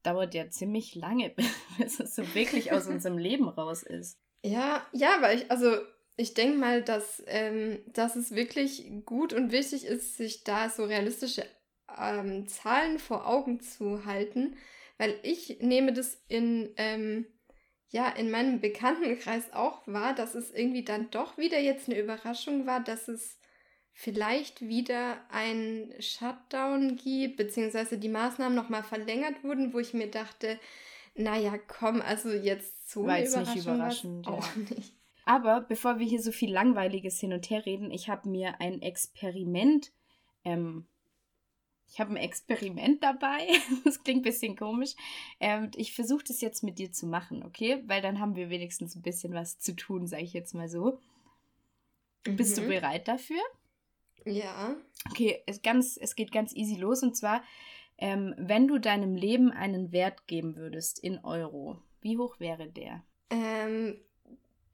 dauert 0.02 0.34
ja 0.34 0.50
ziemlich 0.50 0.94
lange, 0.94 1.34
bis 1.78 2.00
es 2.00 2.14
so 2.14 2.34
wirklich 2.34 2.72
aus 2.72 2.86
unserem 2.86 3.16
Leben 3.16 3.48
raus 3.48 3.82
ist. 3.82 4.18
Ja, 4.42 4.86
ja, 4.92 5.16
weil 5.20 5.38
ich, 5.38 5.50
also 5.50 5.78
ich 6.16 6.34
denke 6.34 6.58
mal, 6.58 6.82
dass, 6.82 7.22
ähm, 7.26 7.80
dass 7.86 8.14
es 8.14 8.32
wirklich 8.32 8.90
gut 9.04 9.32
und 9.32 9.50
wichtig 9.50 9.84
ist, 9.86 10.16
sich 10.16 10.44
da 10.44 10.68
so 10.68 10.84
realistische 10.84 11.44
ähm, 11.98 12.46
Zahlen 12.46 12.98
vor 12.98 13.26
Augen 13.26 13.60
zu 13.60 14.04
halten, 14.04 14.56
weil 14.98 15.18
ich 15.22 15.58
nehme 15.60 15.92
das 15.92 16.22
in, 16.28 16.72
ähm, 16.76 17.26
ja, 17.94 18.08
in 18.08 18.28
meinem 18.32 18.58
Bekanntenkreis 18.58 19.52
auch 19.52 19.86
wahr, 19.86 20.16
dass 20.16 20.34
es 20.34 20.50
irgendwie 20.50 20.82
dann 20.82 21.10
doch 21.12 21.38
wieder 21.38 21.60
jetzt 21.60 21.88
eine 21.88 21.96
Überraschung 21.96 22.66
war, 22.66 22.82
dass 22.82 23.06
es 23.06 23.38
vielleicht 23.92 24.62
wieder 24.62 25.18
ein 25.30 25.94
Shutdown 26.00 26.96
gibt, 26.96 27.36
beziehungsweise 27.36 27.96
die 27.96 28.08
Maßnahmen 28.08 28.56
nochmal 28.56 28.82
verlängert 28.82 29.44
wurden, 29.44 29.72
wo 29.72 29.78
ich 29.78 29.94
mir 29.94 30.10
dachte, 30.10 30.58
naja, 31.14 31.56
komm, 31.68 32.02
also 32.02 32.30
jetzt 32.30 32.90
so 32.90 33.06
War 33.06 33.20
nicht 33.20 33.54
überraschend, 33.54 34.26
auch 34.26 34.44
ja. 34.44 34.62
nicht. 34.76 34.92
Aber 35.24 35.60
bevor 35.60 36.00
wir 36.00 36.06
hier 36.06 36.20
so 36.20 36.32
viel 36.32 36.52
Langweiliges 36.52 37.20
hin 37.20 37.32
und 37.32 37.48
her 37.48 37.64
reden, 37.64 37.92
ich 37.92 38.08
habe 38.08 38.28
mir 38.28 38.60
ein 38.60 38.82
Experiment, 38.82 39.92
ähm, 40.44 40.88
ich 41.94 42.00
habe 42.00 42.10
ein 42.10 42.16
Experiment 42.16 43.04
dabei. 43.04 43.46
das 43.84 44.02
klingt 44.02 44.20
ein 44.20 44.22
bisschen 44.22 44.56
komisch. 44.56 44.94
Ähm, 45.38 45.70
ich 45.76 45.94
versuche 45.94 46.24
das 46.26 46.40
jetzt 46.40 46.64
mit 46.64 46.80
dir 46.80 46.90
zu 46.90 47.06
machen, 47.06 47.44
okay? 47.44 47.84
Weil 47.86 48.02
dann 48.02 48.18
haben 48.18 48.34
wir 48.34 48.50
wenigstens 48.50 48.96
ein 48.96 49.02
bisschen 49.02 49.32
was 49.32 49.60
zu 49.60 49.76
tun, 49.76 50.08
sage 50.08 50.24
ich 50.24 50.32
jetzt 50.32 50.54
mal 50.54 50.68
so. 50.68 50.98
Mhm. 52.26 52.36
Bist 52.36 52.58
du 52.58 52.62
mhm. 52.62 52.68
bereit 52.68 53.06
dafür? 53.06 53.40
Ja. 54.24 54.74
Okay, 55.08 55.40
es, 55.46 55.62
ganz, 55.62 55.96
es 55.96 56.16
geht 56.16 56.32
ganz 56.32 56.52
easy 56.52 56.74
los. 56.74 57.04
Und 57.04 57.16
zwar, 57.16 57.44
ähm, 57.98 58.34
wenn 58.38 58.66
du 58.66 58.78
deinem 58.78 59.14
Leben 59.14 59.52
einen 59.52 59.92
Wert 59.92 60.26
geben 60.26 60.56
würdest 60.56 60.98
in 60.98 61.18
Euro, 61.24 61.78
wie 62.00 62.18
hoch 62.18 62.40
wäre 62.40 62.66
der? 62.66 63.04
Ähm, 63.30 64.00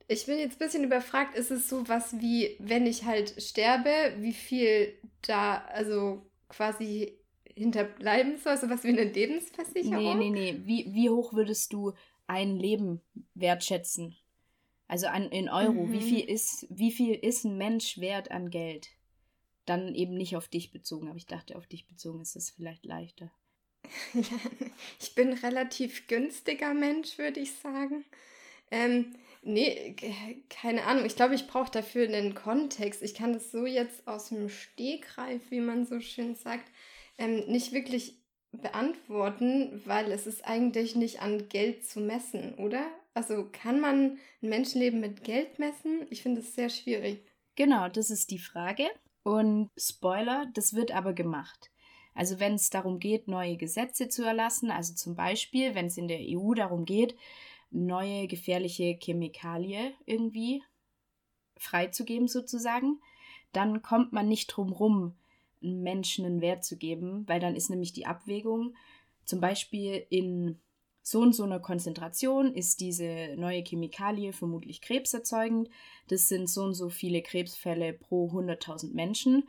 ich 0.08 0.24
bin 0.24 0.38
jetzt 0.38 0.54
ein 0.54 0.66
bisschen 0.66 0.84
überfragt, 0.84 1.36
ist 1.36 1.50
es 1.50 1.68
so 1.68 1.86
was 1.86 2.18
wie, 2.18 2.56
wenn 2.60 2.86
ich 2.86 3.04
halt 3.04 3.34
sterbe, 3.42 4.14
wie 4.16 4.32
viel 4.32 4.94
da, 5.20 5.58
also 5.66 6.29
quasi 6.50 7.18
hinterbleiben 7.54 8.36
soll, 8.36 8.56
so 8.56 8.68
was 8.68 8.84
wie 8.84 8.88
eine 8.88 9.04
Lebensversicherung? 9.04 10.18
Nee, 10.18 10.30
nee, 10.30 10.52
nee. 10.52 10.60
Wie, 10.64 10.92
wie 10.92 11.10
hoch 11.10 11.32
würdest 11.32 11.72
du 11.72 11.94
ein 12.26 12.56
Leben 12.56 13.00
wertschätzen? 13.34 14.16
Also 14.86 15.06
an, 15.06 15.30
in 15.30 15.48
Euro. 15.48 15.86
Mhm. 15.86 15.92
Wie, 15.92 16.02
viel 16.02 16.28
ist, 16.28 16.66
wie 16.68 16.90
viel 16.90 17.14
ist 17.14 17.44
ein 17.44 17.56
Mensch 17.56 17.98
wert 17.98 18.30
an 18.30 18.50
Geld? 18.50 18.88
Dann 19.64 19.94
eben 19.94 20.14
nicht 20.14 20.36
auf 20.36 20.48
dich 20.48 20.72
bezogen, 20.72 21.08
aber 21.08 21.16
ich 21.16 21.26
dachte, 21.26 21.56
auf 21.56 21.66
dich 21.66 21.86
bezogen 21.86 22.20
ist 22.20 22.36
es 22.36 22.50
vielleicht 22.50 22.84
leichter. 22.84 23.30
ich 25.00 25.14
bin 25.14 25.32
relativ 25.32 26.06
günstiger 26.06 26.74
Mensch, 26.74 27.18
würde 27.18 27.40
ich 27.40 27.54
sagen. 27.54 28.04
Ähm, 28.70 29.14
nee, 29.42 29.96
keine 30.48 30.84
Ahnung. 30.84 31.04
Ich 31.06 31.16
glaube, 31.16 31.34
ich 31.34 31.46
brauche 31.46 31.70
dafür 31.70 32.04
einen 32.04 32.34
Kontext. 32.34 33.02
Ich 33.02 33.14
kann 33.14 33.32
das 33.32 33.50
so 33.50 33.66
jetzt 33.66 34.06
aus 34.06 34.28
dem 34.28 34.48
Stegreif, 34.48 35.50
wie 35.50 35.60
man 35.60 35.86
so 35.86 36.00
schön 36.00 36.34
sagt, 36.34 36.70
ähm, 37.18 37.44
nicht 37.46 37.72
wirklich 37.72 38.20
beantworten, 38.52 39.80
weil 39.84 40.10
es 40.10 40.26
ist 40.26 40.44
eigentlich 40.44 40.96
nicht 40.96 41.22
an 41.22 41.48
Geld 41.48 41.84
zu 41.84 42.00
messen, 42.00 42.54
oder? 42.54 42.84
Also 43.14 43.48
kann 43.50 43.80
man 43.80 44.18
ein 44.42 44.48
Menschenleben 44.48 45.00
mit 45.00 45.24
Geld 45.24 45.58
messen? 45.58 46.06
Ich 46.10 46.22
finde 46.22 46.40
es 46.40 46.54
sehr 46.54 46.68
schwierig. 46.68 47.24
Genau, 47.56 47.88
das 47.88 48.10
ist 48.10 48.30
die 48.30 48.38
Frage. 48.38 48.88
Und 49.22 49.70
Spoiler, 49.76 50.46
das 50.54 50.74
wird 50.74 50.92
aber 50.92 51.12
gemacht. 51.12 51.70
Also 52.14 52.40
wenn 52.40 52.54
es 52.54 52.70
darum 52.70 52.98
geht, 52.98 53.28
neue 53.28 53.56
Gesetze 53.56 54.08
zu 54.08 54.24
erlassen, 54.24 54.70
also 54.70 54.94
zum 54.94 55.14
Beispiel, 55.14 55.74
wenn 55.74 55.86
es 55.86 55.96
in 55.96 56.08
der 56.08 56.20
EU 56.20 56.54
darum 56.54 56.84
geht, 56.84 57.14
neue 57.70 58.26
gefährliche 58.26 58.98
Chemikalie 59.00 59.92
irgendwie 60.06 60.62
freizugeben 61.56 62.28
sozusagen, 62.28 63.00
dann 63.52 63.82
kommt 63.82 64.12
man 64.12 64.28
nicht 64.28 64.48
drum 64.48 64.72
rum, 64.72 65.14
Menschen 65.60 66.24
einen 66.24 66.40
Wert 66.40 66.64
zu 66.64 66.76
geben, 66.76 67.28
weil 67.28 67.40
dann 67.40 67.54
ist 67.54 67.70
nämlich 67.70 67.92
die 67.92 68.06
Abwägung, 68.06 68.74
zum 69.24 69.40
Beispiel 69.40 70.06
in 70.08 70.58
so 71.02 71.20
und 71.20 71.34
so 71.34 71.44
einer 71.44 71.60
Konzentration 71.60 72.54
ist 72.54 72.80
diese 72.80 73.34
neue 73.36 73.62
Chemikalie 73.62 74.32
vermutlich 74.32 74.80
krebserzeugend. 74.80 75.70
Das 76.08 76.28
sind 76.28 76.48
so 76.48 76.62
und 76.64 76.74
so 76.74 76.88
viele 76.88 77.22
Krebsfälle 77.22 77.92
pro 77.92 78.30
100.000 78.30 78.92
Menschen. 78.92 79.48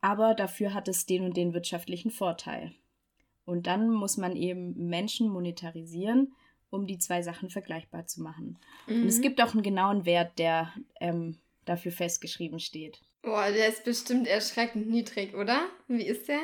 Aber 0.00 0.34
dafür 0.34 0.74
hat 0.74 0.88
es 0.88 1.06
den 1.06 1.24
und 1.24 1.36
den 1.36 1.52
wirtschaftlichen 1.52 2.10
Vorteil. 2.10 2.74
Und 3.44 3.66
dann 3.66 3.90
muss 3.90 4.16
man 4.16 4.34
eben 4.34 4.88
Menschen 4.88 5.28
monetarisieren, 5.28 6.34
um 6.74 6.86
die 6.86 6.98
zwei 6.98 7.22
Sachen 7.22 7.48
vergleichbar 7.50 8.06
zu 8.06 8.22
machen. 8.22 8.58
Mhm. 8.86 9.02
Und 9.02 9.08
es 9.08 9.18
mhm. 9.18 9.22
gibt 9.22 9.42
auch 9.42 9.54
einen 9.54 9.62
genauen 9.62 10.04
Wert, 10.04 10.38
der 10.38 10.72
ähm, 11.00 11.38
dafür 11.64 11.92
festgeschrieben 11.92 12.60
steht. 12.60 13.00
Boah, 13.22 13.50
der 13.50 13.68
ist 13.68 13.84
bestimmt 13.84 14.26
erschreckend 14.26 14.88
niedrig, 14.88 15.34
oder? 15.34 15.66
Wie 15.88 16.04
ist 16.04 16.28
der? 16.28 16.42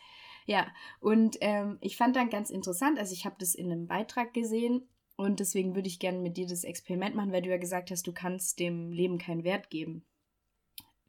Ja, 0.46 0.68
und 1.00 1.38
ähm, 1.42 1.78
ich 1.82 1.98
fand 1.98 2.16
dann 2.16 2.30
ganz 2.30 2.52
interessant, 2.52 3.00
also 3.00 3.14
ich 3.14 3.26
habe 3.26 3.36
das 3.40 3.56
in 3.56 3.72
einem 3.72 3.88
Beitrag 3.88 4.34
gesehen 4.34 4.88
und 5.16 5.40
deswegen 5.40 5.76
würde 5.76 5.88
ich 5.88 6.00
gerne 6.00 6.20
mit 6.20 6.38
dir 6.38 6.46
das 6.46 6.64
Experiment 6.64 7.16
machen, 7.16 7.32
weil 7.32 7.42
du 7.42 7.50
ja 7.50 7.58
gesagt 7.58 7.90
hast, 7.90 8.06
du 8.06 8.14
kannst 8.14 8.60
dem 8.60 8.92
Leben 8.92 9.18
keinen 9.18 9.44
Wert 9.44 9.70
geben. 9.70 10.06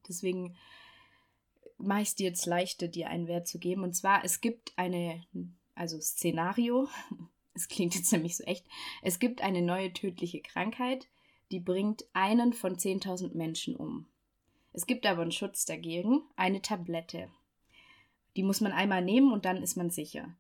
Deswegen 0.09 0.57
mache 1.79 2.03
ich 2.03 2.09
es 2.09 2.15
dir 2.15 2.29
jetzt 2.29 2.47
leichter, 2.47 2.89
dir 2.89 3.11
einen 3.11 3.29
Wert 3.29 3.47
zu 3.47 3.59
geben. 3.59 3.83
Und 3.83 3.95
zwar, 3.95 4.25
es 4.25 4.41
gibt 4.41 4.73
eine, 4.77 5.23
also 5.75 6.01
Szenario, 6.01 6.89
es 7.55 7.69
klingt 7.69 7.95
jetzt 7.95 8.13
nämlich 8.13 8.37
so 8.37 8.45
echt, 8.45 8.67
es 9.03 9.19
gibt 9.19 9.43
eine 9.43 9.61
neue 9.63 9.93
tödliche 9.93 10.41
Krankheit, 10.41 11.09
die 11.51 11.61
bringt 11.61 12.05
einen 12.13 12.53
von 12.53 12.77
10.000 12.77 13.37
Menschen 13.37 13.77
um. 13.77 14.07
Es 14.73 14.87
gibt 14.87 15.07
aber 15.07 15.23
einen 15.23 15.33
Schutz 15.33 15.65
dagegen, 15.65 16.23
eine 16.37 16.61
Tablette. 16.61 17.31
Die 18.37 18.43
muss 18.43 18.61
man 18.61 18.73
einmal 18.73 19.03
nehmen 19.03 19.33
und 19.33 19.45
dann 19.45 19.63
ist 19.63 19.77
man 19.77 19.91
sicher. 19.91 20.35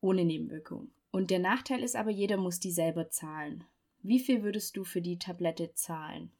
Ohne 0.00 0.24
Nebenwirkung. 0.24 0.90
Und 1.10 1.30
der 1.30 1.38
Nachteil 1.38 1.82
ist 1.82 1.94
aber, 1.94 2.10
jeder 2.10 2.38
muss 2.38 2.58
die 2.58 2.72
selber 2.72 3.10
zahlen. 3.10 3.64
Wie 4.02 4.18
viel 4.18 4.42
würdest 4.42 4.76
du 4.76 4.84
für 4.84 5.02
die 5.02 5.18
Tablette 5.18 5.74
zahlen? 5.74 6.32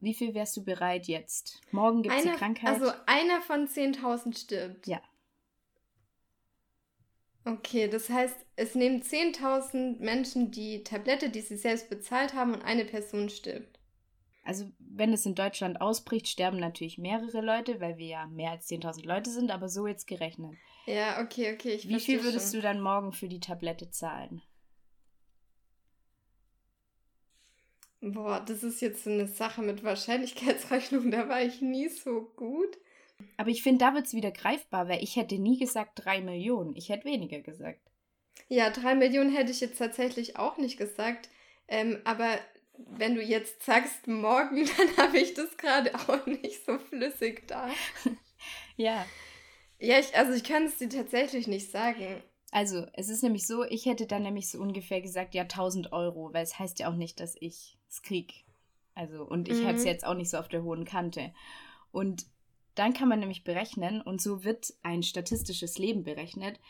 Wie 0.00 0.14
viel 0.14 0.34
wärst 0.34 0.56
du 0.56 0.64
bereit 0.64 1.06
jetzt? 1.06 1.60
Morgen 1.70 2.02
gibt 2.02 2.14
es 2.14 2.26
eine 2.26 2.36
Krankheit. 2.36 2.80
Also 2.80 2.92
einer 3.06 3.40
von 3.42 3.68
10.000 3.68 4.36
stirbt. 4.36 4.86
Ja. 4.88 5.00
Okay, 7.44 7.88
das 7.88 8.08
heißt, 8.08 8.36
es 8.56 8.74
nehmen 8.74 9.02
10.000 9.02 10.00
Menschen 10.00 10.50
die 10.50 10.82
Tablette, 10.82 11.30
die 11.30 11.40
sie 11.40 11.56
selbst 11.56 11.88
bezahlt 11.90 12.34
haben, 12.34 12.54
und 12.54 12.62
eine 12.62 12.84
Person 12.84 13.28
stirbt. 13.28 13.71
Also, 14.44 14.70
wenn 14.78 15.12
es 15.12 15.24
in 15.24 15.34
Deutschland 15.34 15.80
ausbricht, 15.80 16.28
sterben 16.28 16.58
natürlich 16.58 16.98
mehrere 16.98 17.40
Leute, 17.40 17.80
weil 17.80 17.96
wir 17.96 18.06
ja 18.06 18.26
mehr 18.26 18.50
als 18.50 18.68
10.000 18.68 19.06
Leute 19.06 19.30
sind, 19.30 19.50
aber 19.50 19.68
so 19.68 19.86
jetzt 19.86 20.06
gerechnet. 20.06 20.56
Ja, 20.86 21.20
okay, 21.20 21.54
okay. 21.54 21.80
Wie 21.84 22.00
viel 22.00 22.24
würdest 22.24 22.52
schon. 22.52 22.60
du 22.60 22.66
dann 22.66 22.80
morgen 22.80 23.12
für 23.12 23.28
die 23.28 23.40
Tablette 23.40 23.90
zahlen? 23.90 24.42
Boah, 28.00 28.40
das 28.40 28.64
ist 28.64 28.80
jetzt 28.80 29.04
so 29.04 29.10
eine 29.10 29.28
Sache 29.28 29.62
mit 29.62 29.84
Wahrscheinlichkeitsrechnung, 29.84 31.10
da 31.12 31.28
war 31.28 31.40
ich 31.40 31.60
nie 31.62 31.88
so 31.88 32.22
gut. 32.34 32.76
Aber 33.36 33.50
ich 33.50 33.62
finde, 33.62 33.84
da 33.84 33.94
wird 33.94 34.06
es 34.06 34.14
wieder 34.14 34.32
greifbar, 34.32 34.88
weil 34.88 35.04
ich 35.04 35.14
hätte 35.14 35.38
nie 35.38 35.56
gesagt 35.56 35.92
drei 35.94 36.20
Millionen. 36.20 36.74
Ich 36.74 36.88
hätte 36.88 37.04
weniger 37.04 37.40
gesagt. 37.40 37.80
Ja, 38.48 38.70
drei 38.70 38.96
Millionen 38.96 39.32
hätte 39.32 39.52
ich 39.52 39.60
jetzt 39.60 39.78
tatsächlich 39.78 40.36
auch 40.36 40.56
nicht 40.56 40.76
gesagt. 40.76 41.28
Ähm, 41.68 42.00
aber 42.04 42.38
wenn 42.90 43.14
du 43.14 43.22
jetzt 43.22 43.62
sagst 43.62 44.06
morgen, 44.06 44.68
dann 44.76 44.96
habe 44.96 45.18
ich 45.18 45.34
das 45.34 45.56
gerade 45.56 45.94
auch 45.94 46.26
nicht 46.26 46.64
so 46.64 46.78
flüssig 46.78 47.46
da. 47.48 47.68
ja. 48.76 49.04
Ja, 49.78 49.98
ich, 49.98 50.16
also 50.16 50.32
ich 50.32 50.44
kann 50.44 50.64
es 50.64 50.78
dir 50.78 50.88
tatsächlich 50.88 51.48
nicht 51.48 51.70
sagen. 51.70 52.22
Also, 52.52 52.86
es 52.92 53.08
ist 53.08 53.22
nämlich 53.22 53.46
so, 53.46 53.64
ich 53.64 53.86
hätte 53.86 54.06
dann 54.06 54.22
nämlich 54.22 54.50
so 54.50 54.60
ungefähr 54.60 55.00
gesagt, 55.00 55.34
ja, 55.34 55.42
1000 55.42 55.92
Euro, 55.92 56.32
weil 56.32 56.44
es 56.44 56.58
heißt 56.58 56.78
ja 56.78 56.90
auch 56.90 56.94
nicht, 56.94 57.18
dass 57.18 57.34
ich 57.40 57.78
es 57.88 58.02
krieg. 58.02 58.44
Also, 58.94 59.24
und 59.24 59.48
ich 59.48 59.62
mhm. 59.62 59.66
hatte 59.66 59.78
es 59.78 59.84
jetzt 59.84 60.06
auch 60.06 60.14
nicht 60.14 60.30
so 60.30 60.36
auf 60.36 60.48
der 60.48 60.62
hohen 60.62 60.84
Kante. 60.84 61.32
Und 61.92 62.26
dann 62.74 62.92
kann 62.92 63.08
man 63.08 63.20
nämlich 63.20 63.42
berechnen, 63.42 64.02
und 64.02 64.20
so 64.20 64.44
wird 64.44 64.72
ein 64.82 65.02
statistisches 65.02 65.78
Leben 65.78 66.04
berechnet, 66.04 66.60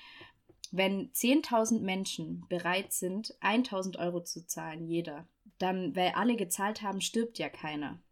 wenn 0.72 1.12
10.000 1.12 1.80
Menschen 1.80 2.46
bereit 2.48 2.92
sind, 2.92 3.36
1.000 3.40 3.98
Euro 3.98 4.24
zu 4.24 4.46
zahlen, 4.46 4.86
jeder, 4.86 5.28
dann, 5.58 5.94
weil 5.94 6.12
alle 6.14 6.34
gezahlt 6.34 6.82
haben, 6.82 7.02
stirbt 7.02 7.38
ja 7.38 7.50
keiner. 7.50 8.02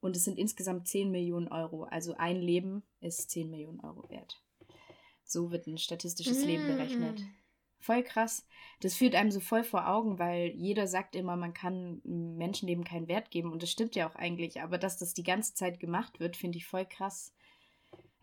Und 0.00 0.16
es 0.16 0.24
sind 0.24 0.38
insgesamt 0.38 0.86
10 0.86 1.10
Millionen 1.10 1.48
Euro. 1.48 1.84
Also 1.84 2.14
ein 2.14 2.40
Leben 2.40 2.84
ist 3.00 3.30
10 3.30 3.50
Millionen 3.50 3.80
Euro 3.80 4.08
wert. 4.10 4.40
So 5.24 5.50
wird 5.50 5.66
ein 5.66 5.76
statistisches 5.76 6.44
mm. 6.44 6.46
Leben 6.46 6.66
berechnet. 6.66 7.22
Voll 7.80 8.02
krass. 8.02 8.46
Das 8.80 8.94
führt 8.94 9.14
einem 9.14 9.30
so 9.30 9.40
voll 9.40 9.64
vor 9.64 9.88
Augen, 9.88 10.18
weil 10.18 10.52
jeder 10.54 10.86
sagt 10.86 11.16
immer, 11.16 11.36
man 11.36 11.52
kann 11.52 12.00
Menschenleben 12.04 12.84
keinen 12.84 13.08
Wert 13.08 13.30
geben. 13.30 13.50
Und 13.50 13.62
das 13.62 13.70
stimmt 13.70 13.96
ja 13.96 14.08
auch 14.08 14.14
eigentlich. 14.14 14.62
Aber 14.62 14.78
dass 14.78 14.98
das 14.98 15.14
die 15.14 15.24
ganze 15.24 15.54
Zeit 15.54 15.80
gemacht 15.80 16.20
wird, 16.20 16.36
finde 16.36 16.58
ich 16.58 16.66
voll 16.66 16.86
krass. 16.86 17.33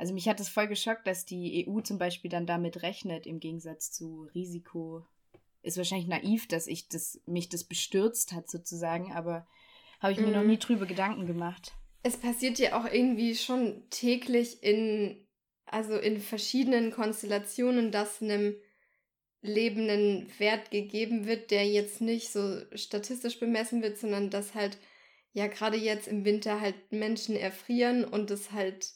Also 0.01 0.15
mich 0.15 0.27
hat 0.27 0.39
das 0.39 0.49
voll 0.49 0.67
geschockt, 0.67 1.05
dass 1.05 1.25
die 1.25 1.67
EU 1.67 1.81
zum 1.81 1.99
Beispiel 1.99 2.31
dann 2.31 2.47
damit 2.47 2.81
rechnet, 2.81 3.27
im 3.27 3.39
Gegensatz 3.39 3.91
zu 3.91 4.27
Risiko. 4.33 5.05
Ist 5.61 5.77
wahrscheinlich 5.77 6.07
naiv, 6.07 6.47
dass 6.47 6.65
ich 6.65 6.87
das, 6.87 7.21
mich 7.27 7.49
das 7.49 7.65
bestürzt 7.65 8.33
hat, 8.33 8.49
sozusagen, 8.49 9.11
aber 9.11 9.47
habe 9.99 10.13
ich 10.13 10.19
mir 10.19 10.25
mm. 10.25 10.31
noch 10.31 10.41
mhm. 10.41 10.47
nie 10.47 10.57
drüber 10.57 10.87
Gedanken 10.87 11.27
gemacht. 11.27 11.73
Es 12.01 12.17
passiert 12.17 12.57
ja 12.57 12.81
auch 12.81 12.91
irgendwie 12.91 13.35
schon 13.35 13.83
täglich 13.91 14.63
in 14.63 15.23
also 15.67 15.95
in 15.95 16.19
verschiedenen 16.19 16.89
Konstellationen, 16.89 17.91
dass 17.91 18.23
einem 18.23 18.55
Leben 19.43 19.87
einen 19.87 20.27
Wert 20.39 20.71
gegeben 20.71 21.27
wird, 21.27 21.51
der 21.51 21.67
jetzt 21.67 22.01
nicht 22.01 22.31
so 22.31 22.59
statistisch 22.73 23.39
bemessen 23.39 23.83
wird, 23.83 23.99
sondern 23.99 24.31
dass 24.31 24.55
halt 24.55 24.79
ja 25.33 25.45
gerade 25.45 25.77
jetzt 25.77 26.07
im 26.07 26.25
Winter 26.25 26.59
halt 26.59 26.91
Menschen 26.91 27.35
erfrieren 27.35 28.03
und 28.03 28.31
es 28.31 28.51
halt 28.51 28.95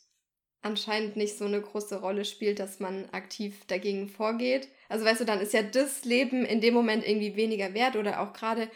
anscheinend 0.66 1.16
nicht 1.16 1.38
so 1.38 1.46
eine 1.46 1.62
große 1.62 2.02
Rolle 2.02 2.26
spielt, 2.26 2.60
dass 2.60 2.80
man 2.80 3.08
aktiv 3.12 3.66
dagegen 3.68 4.10
vorgeht. 4.10 4.68
Also 4.90 5.06
weißt 5.06 5.22
du, 5.22 5.26
dann 5.26 5.40
ist 5.40 5.54
ja 5.54 5.62
das 5.62 6.04
Leben 6.04 6.44
in 6.44 6.60
dem 6.60 6.74
Moment 6.74 7.08
irgendwie 7.08 7.36
weniger 7.36 7.74
wert 7.74 7.96
oder 7.96 8.22
auch 8.22 8.34
gerade 8.34 8.70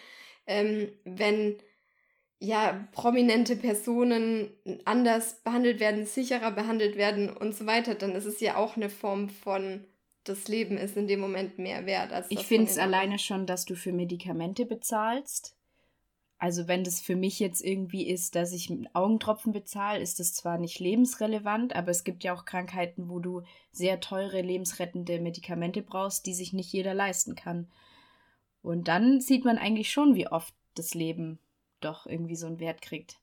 ähm, 0.45 0.89
wenn 1.03 1.57
ja 2.39 2.87
prominente 2.93 3.55
Personen 3.55 4.49
anders 4.85 5.41
behandelt 5.43 5.79
werden, 5.79 6.05
sicherer 6.05 6.51
behandelt 6.51 6.95
werden 6.95 7.29
und 7.35 7.55
so 7.55 7.65
weiter, 7.65 7.95
dann 7.95 8.13
ist 8.13 8.25
es 8.25 8.39
ja 8.39 8.55
auch 8.55 8.77
eine 8.77 8.89
Form 8.89 9.29
von 9.29 9.85
das 10.23 10.47
Leben 10.47 10.77
ist 10.77 10.95
in 10.95 11.07
dem 11.07 11.19
Moment 11.19 11.57
mehr 11.57 11.85
wert 11.85 12.11
als 12.11 12.27
Ich 12.29 12.45
finde 12.45 12.69
es 12.69 12.77
alleine 12.77 13.17
schon, 13.19 13.45
dass 13.45 13.65
du 13.65 13.75
für 13.75 13.91
Medikamente 13.91 14.65
bezahlst. 14.65 15.55
Also 16.41 16.69
wenn 16.69 16.85
das 16.85 17.01
für 17.01 17.17
mich 17.17 17.37
jetzt 17.39 17.61
irgendwie 17.61 18.07
ist, 18.07 18.33
dass 18.33 18.53
ich 18.53 18.69
mit 18.69 18.95
Augentropfen 18.95 19.51
bezahle, 19.51 19.99
ist 19.99 20.21
das 20.21 20.33
zwar 20.33 20.57
nicht 20.57 20.79
lebensrelevant, 20.79 21.75
aber 21.75 21.91
es 21.91 22.05
gibt 22.05 22.23
ja 22.23 22.33
auch 22.33 22.45
Krankheiten, 22.45 23.09
wo 23.09 23.19
du 23.19 23.43
sehr 23.73 23.99
teure 23.99 24.41
lebensrettende 24.41 25.19
Medikamente 25.19 25.81
brauchst, 25.81 26.25
die 26.25 26.33
sich 26.33 26.53
nicht 26.53 26.71
jeder 26.71 26.93
leisten 26.93 27.35
kann. 27.35 27.69
Und 28.61 28.87
dann 28.87 29.19
sieht 29.19 29.43
man 29.43 29.57
eigentlich 29.57 29.91
schon, 29.91 30.15
wie 30.15 30.27
oft 30.27 30.53
das 30.75 30.93
Leben 30.93 31.39
doch 31.81 32.05
irgendwie 32.05 32.37
so 32.37 32.47
einen 32.47 32.61
Wert 32.61 32.81
kriegt. 32.81 33.19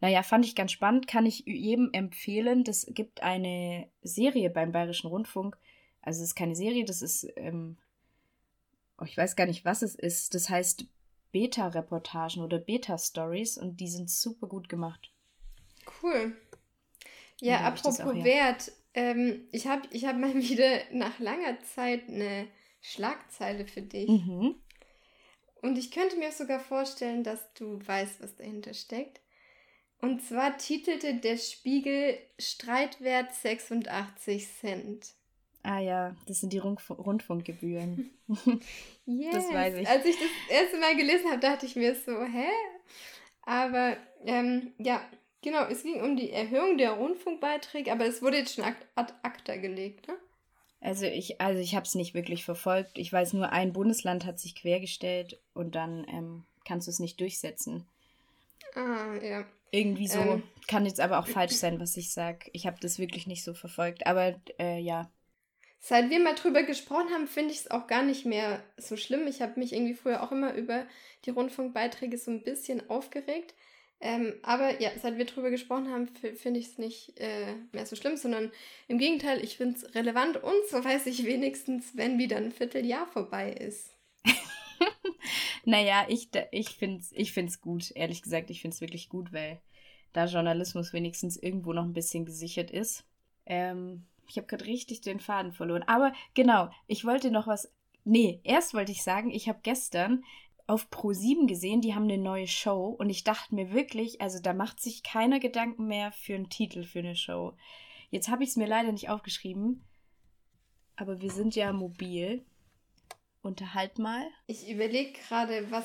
Naja, 0.00 0.22
fand 0.22 0.44
ich 0.44 0.54
ganz 0.54 0.70
spannend, 0.70 1.08
kann 1.08 1.26
ich 1.26 1.44
jedem 1.46 1.90
empfehlen. 1.92 2.62
Das 2.62 2.86
gibt 2.90 3.24
eine 3.24 3.88
Serie 4.02 4.50
beim 4.50 4.70
Bayerischen 4.70 5.08
Rundfunk. 5.08 5.58
Also 6.00 6.22
es 6.22 6.30
ist 6.30 6.34
keine 6.36 6.54
Serie, 6.54 6.84
das 6.84 7.02
ist, 7.02 7.26
ähm, 7.36 7.76
oh, 8.98 9.04
ich 9.04 9.16
weiß 9.16 9.34
gar 9.34 9.46
nicht, 9.46 9.64
was 9.64 9.82
es 9.82 9.96
ist. 9.96 10.34
Das 10.34 10.48
heißt 10.48 10.86
Beta-Reportagen 11.32 12.42
oder 12.42 12.58
Beta-Stories 12.58 13.58
und 13.58 13.80
die 13.80 13.88
sind 13.88 14.10
super 14.10 14.46
gut 14.46 14.68
gemacht. 14.68 15.10
Cool. 16.02 16.36
Ja, 17.40 17.60
apropos 17.62 17.98
Wert, 17.98 18.70
ähm, 18.94 19.48
ich 19.50 19.66
habe 19.66 19.82
ich 19.90 20.04
hab 20.04 20.16
mal 20.16 20.34
wieder 20.40 20.80
nach 20.92 21.18
langer 21.18 21.60
Zeit 21.62 22.08
eine 22.08 22.46
Schlagzeile 22.80 23.66
für 23.66 23.82
dich. 23.82 24.08
Mhm. 24.08 24.54
Und 25.62 25.78
ich 25.78 25.90
könnte 25.90 26.16
mir 26.16 26.32
sogar 26.32 26.60
vorstellen, 26.60 27.24
dass 27.24 27.52
du 27.54 27.78
weißt, 27.86 28.20
was 28.20 28.36
dahinter 28.36 28.74
steckt. 28.74 29.20
Und 30.00 30.20
zwar 30.20 30.58
titelte 30.58 31.14
der 31.14 31.36
Spiegel 31.36 32.18
Streitwert 32.38 33.32
86 33.32 34.48
Cent. 34.58 35.14
Ah 35.62 35.78
ja, 35.78 36.16
das 36.26 36.40
sind 36.40 36.52
die 36.52 36.58
Rundf 36.58 36.90
Rundfunkgebühren. 36.90 38.10
yes. 38.26 38.48
Das 39.32 39.52
weiß 39.52 39.76
ich. 39.76 39.88
Als 39.88 40.04
ich 40.04 40.16
das 40.18 40.28
erste 40.48 40.78
Mal 40.78 40.96
gelesen 40.96 41.30
habe, 41.30 41.40
dachte 41.40 41.66
ich 41.66 41.76
mir 41.76 41.94
so, 41.94 42.12
hä? 42.24 42.48
Aber 43.42 43.96
ähm, 44.24 44.72
ja, 44.78 45.00
genau, 45.40 45.64
es 45.66 45.82
ging 45.82 46.00
um 46.00 46.16
die 46.16 46.30
Erhöhung 46.30 46.78
der 46.78 46.92
Rundfunkbeiträge, 46.92 47.92
aber 47.92 48.06
es 48.06 48.22
wurde 48.22 48.38
jetzt 48.38 48.54
schon 48.54 48.64
ad 48.64 49.14
acta 49.22 49.56
gelegt, 49.56 50.08
ne? 50.08 50.14
Also 50.80 51.06
ich, 51.06 51.40
also 51.40 51.60
ich 51.60 51.76
habe 51.76 51.86
es 51.86 51.94
nicht 51.94 52.12
wirklich 52.12 52.44
verfolgt. 52.44 52.98
Ich 52.98 53.12
weiß 53.12 53.34
nur, 53.34 53.50
ein 53.52 53.72
Bundesland 53.72 54.26
hat 54.26 54.40
sich 54.40 54.56
quergestellt 54.56 55.38
und 55.54 55.76
dann 55.76 56.04
ähm, 56.08 56.44
kannst 56.64 56.88
du 56.88 56.90
es 56.90 56.98
nicht 56.98 57.20
durchsetzen. 57.20 57.86
Ah, 58.74 59.14
ja. 59.22 59.44
Irgendwie 59.70 60.08
so. 60.08 60.18
Ähm, 60.18 60.42
Kann 60.66 60.84
jetzt 60.84 61.00
aber 61.00 61.20
auch 61.20 61.28
falsch 61.28 61.52
sein, 61.52 61.78
was 61.78 61.96
ich 61.96 62.12
sage. 62.12 62.50
Ich 62.52 62.66
habe 62.66 62.78
das 62.80 62.98
wirklich 62.98 63.28
nicht 63.28 63.44
so 63.44 63.54
verfolgt. 63.54 64.06
Aber 64.06 64.34
äh, 64.58 64.78
ja. 64.80 65.08
Seit 65.84 66.10
wir 66.10 66.20
mal 66.20 66.36
drüber 66.36 66.62
gesprochen 66.62 67.10
haben, 67.10 67.26
finde 67.26 67.52
ich 67.52 67.58
es 67.58 67.70
auch 67.72 67.88
gar 67.88 68.04
nicht 68.04 68.24
mehr 68.24 68.62
so 68.76 68.96
schlimm. 68.96 69.26
Ich 69.26 69.42
habe 69.42 69.58
mich 69.58 69.72
irgendwie 69.72 69.94
früher 69.94 70.22
auch 70.22 70.30
immer 70.30 70.54
über 70.54 70.86
die 71.24 71.30
Rundfunkbeiträge 71.30 72.18
so 72.18 72.30
ein 72.30 72.44
bisschen 72.44 72.88
aufgeregt. 72.88 73.52
Ähm, 74.00 74.34
aber 74.44 74.80
ja, 74.80 74.90
seit 75.00 75.18
wir 75.18 75.24
drüber 75.24 75.50
gesprochen 75.50 75.90
haben, 75.90 76.06
finde 76.36 76.60
ich 76.60 76.68
es 76.68 76.78
nicht 76.78 77.18
äh, 77.18 77.56
mehr 77.72 77.84
so 77.84 77.96
schlimm, 77.96 78.16
sondern 78.16 78.52
im 78.86 78.98
Gegenteil, 78.98 79.42
ich 79.42 79.56
finde 79.56 79.76
es 79.76 79.92
relevant 79.96 80.36
und 80.36 80.54
so 80.70 80.84
weiß 80.84 81.06
ich 81.06 81.24
wenigstens, 81.26 81.96
wenn 81.96 82.16
wieder 82.16 82.36
ein 82.36 82.52
Vierteljahr 82.52 83.08
vorbei 83.08 83.50
ist. 83.52 83.96
naja, 85.64 86.06
ich, 86.08 86.28
ich 86.52 86.68
finde 86.76 87.00
es 87.00 87.10
ich 87.10 87.32
find's 87.32 87.60
gut, 87.60 87.90
ehrlich 87.96 88.22
gesagt, 88.22 88.50
ich 88.50 88.60
finde 88.60 88.76
es 88.76 88.80
wirklich 88.80 89.08
gut, 89.08 89.32
weil 89.32 89.60
da 90.12 90.26
Journalismus 90.26 90.92
wenigstens 90.92 91.36
irgendwo 91.36 91.72
noch 91.72 91.84
ein 91.84 91.92
bisschen 91.92 92.24
gesichert 92.24 92.70
ist. 92.70 93.04
Ähm, 93.46 94.06
ich 94.28 94.36
habe 94.36 94.46
gerade 94.46 94.66
richtig 94.66 95.00
den 95.00 95.20
Faden 95.20 95.52
verloren. 95.52 95.82
Aber 95.84 96.12
genau, 96.34 96.70
ich 96.86 97.04
wollte 97.04 97.30
noch 97.30 97.46
was. 97.46 97.72
Nee, 98.04 98.40
erst 98.44 98.74
wollte 98.74 98.92
ich 98.92 99.02
sagen, 99.02 99.30
ich 99.30 99.48
habe 99.48 99.60
gestern 99.62 100.24
auf 100.66 100.88
Pro7 100.90 101.46
gesehen, 101.46 101.80
die 101.80 101.94
haben 101.94 102.04
eine 102.04 102.18
neue 102.18 102.46
Show 102.46 102.88
und 102.98 103.10
ich 103.10 103.24
dachte 103.24 103.54
mir 103.54 103.72
wirklich, 103.72 104.20
also 104.20 104.40
da 104.40 104.54
macht 104.54 104.80
sich 104.80 105.02
keiner 105.02 105.40
Gedanken 105.40 105.86
mehr 105.86 106.12
für 106.12 106.34
einen 106.34 106.48
Titel 106.48 106.84
für 106.84 107.00
eine 107.00 107.16
Show. 107.16 107.54
Jetzt 108.10 108.28
habe 108.28 108.44
ich 108.44 108.50
es 108.50 108.56
mir 108.56 108.66
leider 108.66 108.92
nicht 108.92 109.08
aufgeschrieben, 109.08 109.84
aber 110.96 111.20
wir 111.20 111.30
sind 111.30 111.54
ja 111.54 111.72
mobil. 111.72 112.44
Unterhalt 113.42 113.98
mal. 113.98 114.24
Ich 114.46 114.70
überlege 114.70 115.12
gerade, 115.12 115.70
was, 115.70 115.84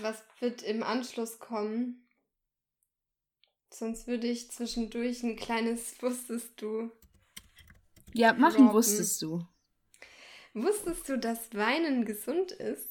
was 0.00 0.22
wird 0.40 0.62
im 0.62 0.82
Anschluss 0.82 1.40
kommen. 1.40 2.06
Sonst 3.70 4.06
würde 4.06 4.28
ich 4.28 4.50
zwischendurch 4.50 5.22
ein 5.24 5.34
kleines 5.34 6.00
Wusstest 6.00 6.60
du. 6.62 6.90
Ja, 8.14 8.32
machen 8.32 8.72
wusstest 8.72 9.20
du. 9.22 9.46
Wusstest 10.54 11.08
du, 11.08 11.18
dass 11.18 11.54
Weinen 11.54 12.04
gesund 12.04 12.52
ist? 12.52 12.88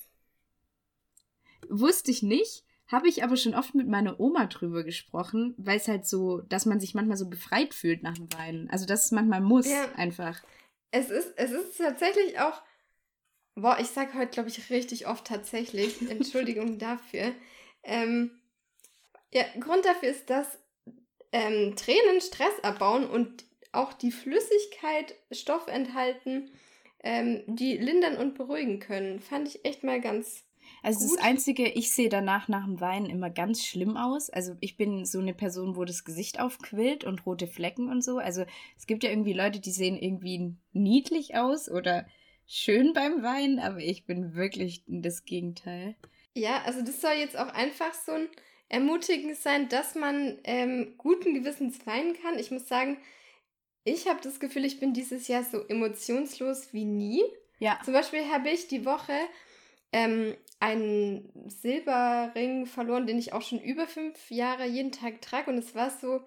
Wusste 1.70 2.10
ich 2.12 2.24
nicht, 2.24 2.66
habe 2.88 3.08
ich 3.08 3.24
aber 3.24 3.38
schon 3.38 3.54
oft 3.54 3.76
mit 3.76 3.88
meiner 3.88 4.20
Oma 4.20 4.48
drüber 4.48 4.84
gesprochen, 4.84 5.54
weil 5.58 5.78
es 5.78 5.88
halt 5.88 6.08
so, 6.08 6.42
dass 6.42 6.66
man 6.66 6.80
sich 6.80 6.96
manchmal 6.96 7.18
so 7.18 7.30
befreit 7.30 7.74
fühlt 7.74 8.04
nach 8.04 8.16
dem 8.16 8.34
Weinen. 8.34 8.70
Also 8.70 8.86
dass 8.86 9.06
es 9.06 9.12
manchmal 9.12 9.42
muss, 9.42 9.70
ja. 9.70 9.92
einfach. 9.96 10.42
Es 10.90 11.10
ist, 11.10 11.34
es 11.38 11.52
ist 11.52 11.78
tatsächlich 11.78 12.40
auch, 12.40 12.62
boah, 13.56 13.78
ich 13.80 13.88
sag 13.88 14.14
heute, 14.16 14.32
glaube 14.32 14.50
ich, 14.50 14.70
richtig 14.72 15.08
oft 15.08 15.26
tatsächlich, 15.26 16.02
Entschuldigung 16.10 16.80
dafür. 16.80 17.32
Ähm, 17.84 18.32
ja, 19.32 19.44
Grund 19.60 19.86
dafür 19.86 20.10
ist, 20.10 20.30
dass 20.30 20.60
ähm, 21.32 21.76
Tränen 21.76 22.20
Stress 22.20 22.60
abbauen 22.64 23.10
und 23.10 23.46
auch 23.72 23.94
die 23.94 24.12
Flüssigkeit 24.12 25.16
Stoff 25.32 25.68
enthalten, 25.68 26.52
ähm, 27.04 27.44
die 27.48 27.78
lindern 27.78 28.18
und 28.18 28.36
beruhigen 28.36 28.80
können. 28.80 29.20
Fand 29.20 29.48
ich 29.48 29.66
echt 29.66 29.84
mal 29.84 30.02
ganz 30.02 30.44
also 30.84 31.08
Gut. 31.08 31.18
das 31.18 31.26
Einzige, 31.26 31.68
ich 31.68 31.92
sehe 31.92 32.10
danach 32.10 32.48
nach 32.48 32.66
dem 32.66 32.80
Weinen 32.82 33.08
immer 33.08 33.30
ganz 33.30 33.66
schlimm 33.66 33.98
aus. 33.98 34.30
Also 34.30 34.56
ich 34.62 34.78
bin 34.78 35.06
so 35.06 35.20
eine 35.20 35.34
Person, 35.34 35.76
wo 35.76 35.86
das 35.86 36.04
Gesicht 36.04 36.40
aufquillt 36.40 37.04
und 37.04 37.26
rote 37.26 37.48
Flecken 37.48 37.90
und 37.90 38.04
so. 38.04 38.18
Also 38.18 38.46
es 38.78 38.88
gibt 38.88 39.04
ja 39.04 39.10
irgendwie 39.10 39.34
Leute, 39.34 39.60
die 39.60 39.72
sehen 39.72 39.98
irgendwie 39.98 40.56
niedlich 40.74 41.36
aus 41.36 41.70
oder 41.70 42.08
schön 42.48 42.94
beim 42.94 43.22
Weinen, 43.22 43.60
aber 43.60 43.78
ich 43.78 44.06
bin 44.06 44.34
wirklich 44.34 44.84
das 44.88 45.24
Gegenteil. 45.26 45.96
Ja, 46.34 46.64
also 46.66 46.82
das 46.82 47.02
soll 47.02 47.14
jetzt 47.14 47.38
auch 47.38 47.54
einfach 47.54 47.94
so 47.94 48.14
ein 48.14 48.28
Ermutigen 48.70 49.36
sein, 49.36 49.70
dass 49.70 49.96
man 49.96 50.40
ähm, 50.46 50.96
guten 50.98 51.34
Gewissens 51.34 51.86
weinen 51.86 52.14
kann. 52.22 52.40
Ich 52.40 52.52
muss 52.52 52.68
sagen, 52.68 52.98
ich 53.84 54.08
habe 54.08 54.20
das 54.22 54.40
Gefühl, 54.40 54.66
ich 54.66 54.80
bin 54.80 54.94
dieses 54.94 55.28
Jahr 55.28 55.44
so 55.44 55.66
emotionslos 55.68 56.74
wie 56.74 56.86
nie. 56.86 57.24
Ja. 57.60 57.80
Zum 57.84 57.94
Beispiel 57.94 58.30
habe 58.32 58.50
ich 58.50 58.68
die 58.68 58.86
Woche 58.86 59.14
ähm, 59.92 60.36
einen 60.60 61.32
Silberring 61.48 62.66
verloren, 62.66 63.08
den 63.08 63.18
ich 63.18 63.34
auch 63.34 63.42
schon 63.42 63.60
über 63.60 63.88
fünf 63.88 64.30
Jahre 64.30 64.66
jeden 64.66 64.92
Tag 64.92 65.22
trage. 65.22 65.50
Und 65.50 65.58
es 65.58 65.76
war 65.76 65.90
so, 65.90 66.22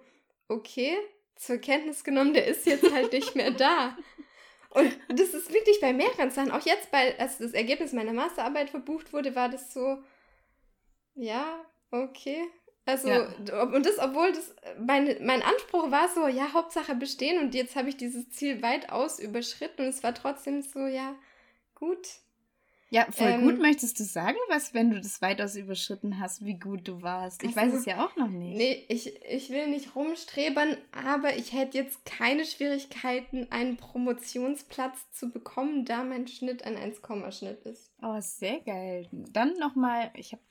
okay, 0.47 0.95
zur 1.35 1.57
Kenntnis 1.57 2.03
genommen, 2.03 2.33
der 2.33 2.47
ist 2.47 2.65
jetzt 2.65 2.91
halt 2.91 3.11
nicht 3.13 3.35
mehr 3.35 3.51
da. 3.51 3.97
Und 4.69 4.97
das 5.07 5.29
ist 5.29 5.53
wirklich 5.53 5.79
bei 5.79 5.93
mehreren 5.93 6.31
Sachen. 6.31 6.51
Auch 6.51 6.65
jetzt, 6.65 6.91
bei, 6.91 7.17
als 7.17 7.37
das 7.37 7.53
Ergebnis 7.53 7.93
meiner 7.93 8.11
Masterarbeit 8.11 8.69
verbucht 8.69 9.13
wurde, 9.13 9.33
war 9.33 9.47
das 9.47 9.73
so, 9.73 10.03
ja, 11.15 11.63
okay. 11.91 12.43
Also, 12.87 13.07
ja. 13.07 13.27
und 13.63 13.85
das, 13.85 13.97
obwohl 13.97 14.31
das, 14.31 14.53
mein, 14.79 15.17
mein 15.21 15.41
Anspruch 15.41 15.89
war 15.89 16.07
so, 16.09 16.27
ja, 16.27 16.53
Hauptsache 16.53 16.93
bestehen 16.93 17.39
und 17.39 17.55
jetzt 17.55 17.75
habe 17.75 17.89
ich 17.89 17.97
dieses 17.97 18.29
Ziel 18.29 18.61
weitaus 18.61 19.19
überschritten 19.19 19.81
und 19.81 19.87
es 19.87 20.03
war 20.03 20.13
trotzdem 20.13 20.61
so, 20.61 20.85
ja, 20.85 21.15
gut, 21.73 22.07
ja, 22.95 23.11
voll 23.11 23.27
ähm, 23.27 23.41
gut. 23.41 23.59
Möchtest 23.59 23.99
du 23.99 24.05
sagen, 24.05 24.37
was, 24.47 24.73
wenn 24.73 24.89
du 24.89 25.01
das 25.01 25.21
weitaus 25.21 25.57
überschritten 25.57 26.17
hast, 26.17 26.45
wie 26.45 26.57
gut 26.57 26.87
du 26.87 27.01
warst? 27.01 27.43
Ich 27.43 27.57
also, 27.57 27.73
weiß 27.73 27.79
es 27.81 27.85
ja 27.85 28.05
auch 28.05 28.15
noch 28.15 28.29
nicht. 28.29 28.55
Nee, 28.55 28.85
ich, 28.87 29.21
ich 29.25 29.49
will 29.49 29.67
nicht 29.67 29.97
rumstrebern, 29.97 30.77
aber 30.93 31.35
ich 31.35 31.51
hätte 31.51 31.77
jetzt 31.77 32.05
keine 32.05 32.45
Schwierigkeiten, 32.45 33.47
einen 33.49 33.75
Promotionsplatz 33.75 35.11
zu 35.11 35.29
bekommen, 35.29 35.83
da 35.83 36.05
mein 36.05 36.25
Schnitt 36.29 36.63
ein 36.63 36.77
1-Schnitt 36.77 37.63
ist. 37.65 37.91
Oh, 38.01 38.15
sehr 38.21 38.61
geil. 38.61 39.09
Dann 39.11 39.57
nochmal, 39.59 40.11
ich 40.13 40.31
habe 40.31 40.43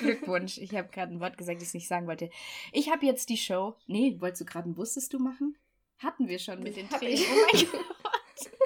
Glückwunsch. 0.00 0.56
ich 0.56 0.74
habe 0.74 0.88
gerade 0.88 1.12
ein 1.12 1.20
Wort 1.20 1.36
gesagt, 1.36 1.60
das 1.60 1.68
ich 1.68 1.74
nicht 1.74 1.88
sagen 1.88 2.06
wollte. 2.06 2.30
Ich 2.72 2.90
habe 2.90 3.04
jetzt 3.04 3.28
die 3.28 3.36
Show. 3.36 3.74
Nee, 3.86 4.16
wolltest 4.20 4.40
du 4.40 4.46
gerade 4.46 4.70
ein 4.70 4.78
Wusstest 4.78 5.12
du 5.12 5.18
machen? 5.18 5.58
Hatten 5.98 6.28
wir 6.28 6.38
schon 6.38 6.62
mit 6.62 6.76
den 6.76 6.88
Tränen. 6.88 7.24
Oh 7.30 7.46
mein 7.52 7.66
Gott. 7.70 7.84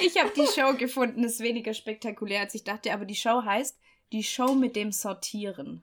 ich 0.00 0.16
habe 0.20 0.32
die 0.34 0.46
Show 0.46 0.74
gefunden, 0.76 1.24
ist 1.24 1.40
weniger 1.40 1.74
spektakulär, 1.74 2.40
als 2.40 2.54
ich 2.54 2.64
dachte, 2.64 2.92
aber 2.92 3.04
die 3.04 3.14
Show 3.14 3.42
heißt 3.44 3.78
Die 4.12 4.24
Show 4.24 4.54
mit 4.54 4.76
dem 4.76 4.92
Sortieren. 4.92 5.82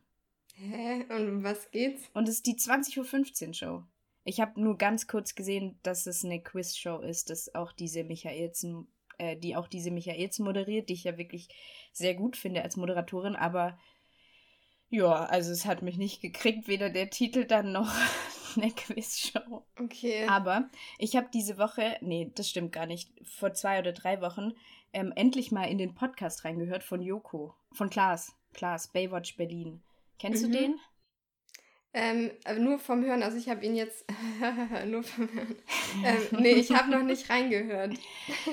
Hä? 0.56 1.06
Und 1.10 1.30
um 1.30 1.44
was 1.44 1.70
geht's? 1.72 2.04
Und 2.14 2.28
es 2.28 2.36
ist 2.36 2.46
die 2.46 2.56
20.15 2.56 3.48
Uhr 3.48 3.54
Show. 3.54 3.84
Ich 4.24 4.40
habe 4.40 4.60
nur 4.60 4.78
ganz 4.78 5.08
kurz 5.08 5.36
gesehen, 5.36 5.78
dass 5.84 6.08
es 6.08 6.26
eine 6.26 6.42
Quiz-Show 6.42 7.02
ist, 7.02 7.30
dass 7.30 7.54
auch 7.54 7.72
diese 7.72 8.04
Michaelsen, 8.04 8.88
äh, 9.20 9.38
die 9.38 9.56
auch 9.56 9.68
diese 9.68 9.92
Michaelsen 9.92 10.46
moderiert, 10.46 10.90
die 10.90 10.94
ich 10.94 11.04
ja 11.04 11.18
wirklich 11.18 11.50
sehr 11.94 12.16
gut 12.16 12.36
finde 12.36 12.64
als 12.64 12.76
Moderatorin, 12.76 13.36
aber 13.36 13.78
ja, 14.90 15.26
also 15.26 15.52
es 15.52 15.66
hat 15.66 15.82
mich 15.82 15.98
nicht 15.98 16.22
gekriegt, 16.22 16.68
weder 16.68 16.90
der 16.90 17.10
Titel 17.10 17.46
dann 17.46 17.72
noch 17.72 17.92
eine 18.62 18.72
Quizshow. 18.72 19.66
Okay. 19.80 20.28
Aber 20.28 20.70
ich 20.98 21.16
habe 21.16 21.28
diese 21.34 21.58
Woche, 21.58 21.98
nee, 22.02 22.32
das 22.36 22.50
stimmt 22.50 22.72
gar 22.72 22.86
nicht, 22.86 23.12
vor 23.24 23.54
zwei 23.54 23.80
oder 23.80 23.92
drei 23.92 24.22
Wochen 24.22 24.54
ähm, 24.94 25.12
endlich 25.16 25.52
mal 25.52 25.66
in 25.66 25.78
den 25.78 25.94
Podcast 25.94 26.46
reingehört 26.46 26.84
von 26.84 27.02
Joko, 27.02 27.54
von 27.74 27.90
Klaas, 27.90 28.34
Klaas, 28.54 28.88
Baywatch 28.88 29.36
Berlin. 29.36 29.82
Kennst 30.20 30.44
mhm. 30.44 30.52
du 30.52 30.58
den? 30.58 30.80
Ähm, 31.94 32.32
nur 32.58 32.78
vom 32.78 33.06
Hören, 33.06 33.24
also 33.24 33.38
ich 33.38 33.48
habe 33.48 33.66
ihn 33.66 33.76
jetzt 33.76 34.06
nur 34.86 35.04
vom 35.04 35.32
Hören. 35.34 35.56
Ähm, 36.04 36.42
nee, 36.42 36.52
ich 36.52 36.72
habe 36.76 36.92
noch 36.92 37.04
nicht 37.04 37.30
reingehört. 37.30 37.94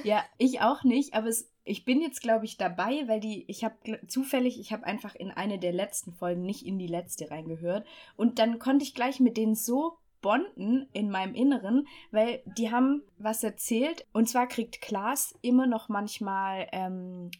ja, 0.04 0.24
ich 0.38 0.60
auch 0.60 0.84
nicht, 0.84 1.14
aber 1.14 1.26
es, 1.26 1.51
ich 1.64 1.84
bin 1.84 2.00
jetzt, 2.00 2.22
glaube 2.22 2.44
ich, 2.44 2.56
dabei, 2.56 3.06
weil 3.06 3.20
die, 3.20 3.44
ich 3.48 3.64
habe 3.64 3.76
zufällig, 4.06 4.58
ich 4.58 4.72
habe 4.72 4.84
einfach 4.84 5.14
in 5.14 5.30
eine 5.30 5.58
der 5.58 5.72
letzten 5.72 6.12
Folgen 6.12 6.42
nicht 6.42 6.66
in 6.66 6.78
die 6.78 6.88
letzte 6.88 7.30
reingehört. 7.30 7.86
Und 8.16 8.38
dann 8.38 8.58
konnte 8.58 8.84
ich 8.84 8.94
gleich 8.94 9.20
mit 9.20 9.36
denen 9.36 9.54
so 9.54 9.98
bonden 10.22 10.88
in 10.92 11.10
meinem 11.10 11.34
Inneren, 11.34 11.86
weil 12.10 12.42
die 12.46 12.70
haben 12.70 13.02
was 13.18 13.44
erzählt. 13.44 14.06
Und 14.12 14.28
zwar 14.28 14.48
kriegt 14.48 14.80
Klaas 14.80 15.34
immer 15.42 15.66
noch 15.66 15.88
manchmal 15.88 16.68
ähm, 16.72 17.30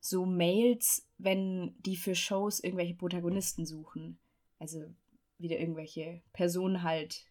so 0.00 0.24
Mails, 0.24 1.06
wenn 1.18 1.74
die 1.80 1.96
für 1.96 2.14
Shows 2.14 2.60
irgendwelche 2.60 2.94
Protagonisten 2.94 3.66
suchen. 3.66 4.18
Also 4.58 4.84
wieder 5.38 5.58
irgendwelche 5.58 6.22
Personen 6.32 6.82
halt, 6.82 7.26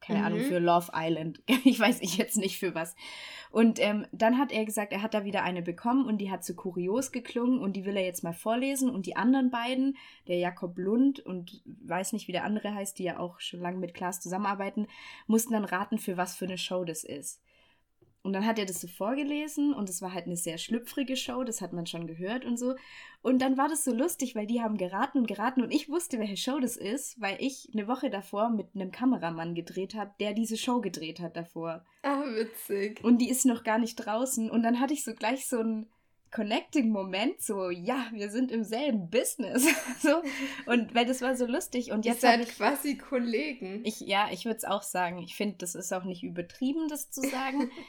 keine 0.00 0.20
mhm. 0.20 0.24
Ahnung, 0.24 0.40
für 0.40 0.58
Love 0.58 0.92
Island. 0.94 1.42
ich 1.64 1.78
weiß 1.78 2.00
ich 2.00 2.16
jetzt 2.16 2.36
nicht 2.36 2.58
für 2.58 2.74
was. 2.74 2.94
Und 3.50 3.80
ähm, 3.80 4.06
dann 4.12 4.38
hat 4.38 4.52
er 4.52 4.64
gesagt, 4.64 4.92
er 4.92 5.02
hat 5.02 5.14
da 5.14 5.24
wieder 5.24 5.42
eine 5.42 5.62
bekommen 5.62 6.06
und 6.06 6.18
die 6.18 6.30
hat 6.30 6.44
so 6.44 6.54
kurios 6.54 7.10
geklungen 7.10 7.58
und 7.58 7.74
die 7.74 7.84
will 7.84 7.96
er 7.96 8.04
jetzt 8.04 8.22
mal 8.22 8.32
vorlesen. 8.32 8.90
Und 8.90 9.06
die 9.06 9.16
anderen 9.16 9.50
beiden, 9.50 9.96
der 10.28 10.38
Jakob 10.38 10.78
Lund 10.78 11.20
und 11.20 11.62
weiß 11.64 12.12
nicht, 12.12 12.28
wie 12.28 12.32
der 12.32 12.44
andere 12.44 12.74
heißt, 12.74 12.98
die 12.98 13.04
ja 13.04 13.18
auch 13.18 13.40
schon 13.40 13.60
lange 13.60 13.78
mit 13.78 13.94
Klaas 13.94 14.20
zusammenarbeiten, 14.20 14.86
mussten 15.26 15.52
dann 15.52 15.64
raten, 15.64 15.98
für 15.98 16.16
was 16.16 16.36
für 16.36 16.44
eine 16.44 16.58
Show 16.58 16.84
das 16.84 17.02
ist. 17.02 17.40
Und 18.22 18.34
dann 18.34 18.44
hat 18.44 18.58
er 18.58 18.66
das 18.66 18.80
so 18.80 18.88
vorgelesen 18.88 19.72
und 19.72 19.88
es 19.88 20.02
war 20.02 20.12
halt 20.12 20.26
eine 20.26 20.36
sehr 20.36 20.58
schlüpfrige 20.58 21.16
Show, 21.16 21.42
das 21.42 21.62
hat 21.62 21.72
man 21.72 21.86
schon 21.86 22.06
gehört 22.06 22.44
und 22.44 22.58
so. 22.58 22.74
Und 23.22 23.40
dann 23.40 23.56
war 23.56 23.68
das 23.68 23.82
so 23.82 23.94
lustig, 23.94 24.34
weil 24.34 24.46
die 24.46 24.60
haben 24.60 24.76
geraten 24.76 25.18
und 25.18 25.26
geraten 25.26 25.62
und 25.62 25.72
ich 25.72 25.88
wusste, 25.88 26.18
welche 26.18 26.36
Show 26.36 26.58
das 26.58 26.76
ist, 26.76 27.18
weil 27.20 27.36
ich 27.40 27.70
eine 27.72 27.88
Woche 27.88 28.10
davor 28.10 28.50
mit 28.50 28.68
einem 28.74 28.92
Kameramann 28.92 29.54
gedreht 29.54 29.94
habe, 29.94 30.12
der 30.20 30.34
diese 30.34 30.58
Show 30.58 30.82
gedreht 30.82 31.20
hat 31.20 31.34
davor. 31.36 31.84
Ah, 32.02 32.22
witzig. 32.34 33.02
Und 33.02 33.18
die 33.18 33.30
ist 33.30 33.46
noch 33.46 33.64
gar 33.64 33.78
nicht 33.78 33.96
draußen 33.96 34.50
und 34.50 34.62
dann 34.62 34.80
hatte 34.80 34.92
ich 34.92 35.02
so 35.02 35.14
gleich 35.14 35.46
so 35.48 35.60
einen 35.60 35.88
Connecting-Moment, 36.30 37.40
so, 37.42 37.70
ja, 37.70 38.06
wir 38.12 38.30
sind 38.30 38.52
im 38.52 38.62
selben 38.62 39.10
Business. 39.10 39.66
so, 40.02 40.22
und 40.66 40.94
weil 40.94 41.06
das 41.06 41.22
war 41.22 41.34
so 41.36 41.46
lustig 41.46 41.90
und 41.90 42.04
jetzt. 42.04 42.22
Ihr 42.22 42.30
seid 42.30 42.48
quasi 42.50 42.96
Kollegen. 42.96 43.80
Ich, 43.84 44.00
ja, 44.00 44.28
ich 44.30 44.44
würde 44.44 44.58
es 44.58 44.64
auch 44.64 44.82
sagen. 44.82 45.18
Ich 45.18 45.34
finde, 45.34 45.56
das 45.58 45.74
ist 45.74 45.92
auch 45.92 46.04
nicht 46.04 46.22
übertrieben, 46.22 46.88
das 46.88 47.10
zu 47.10 47.22
sagen. 47.22 47.70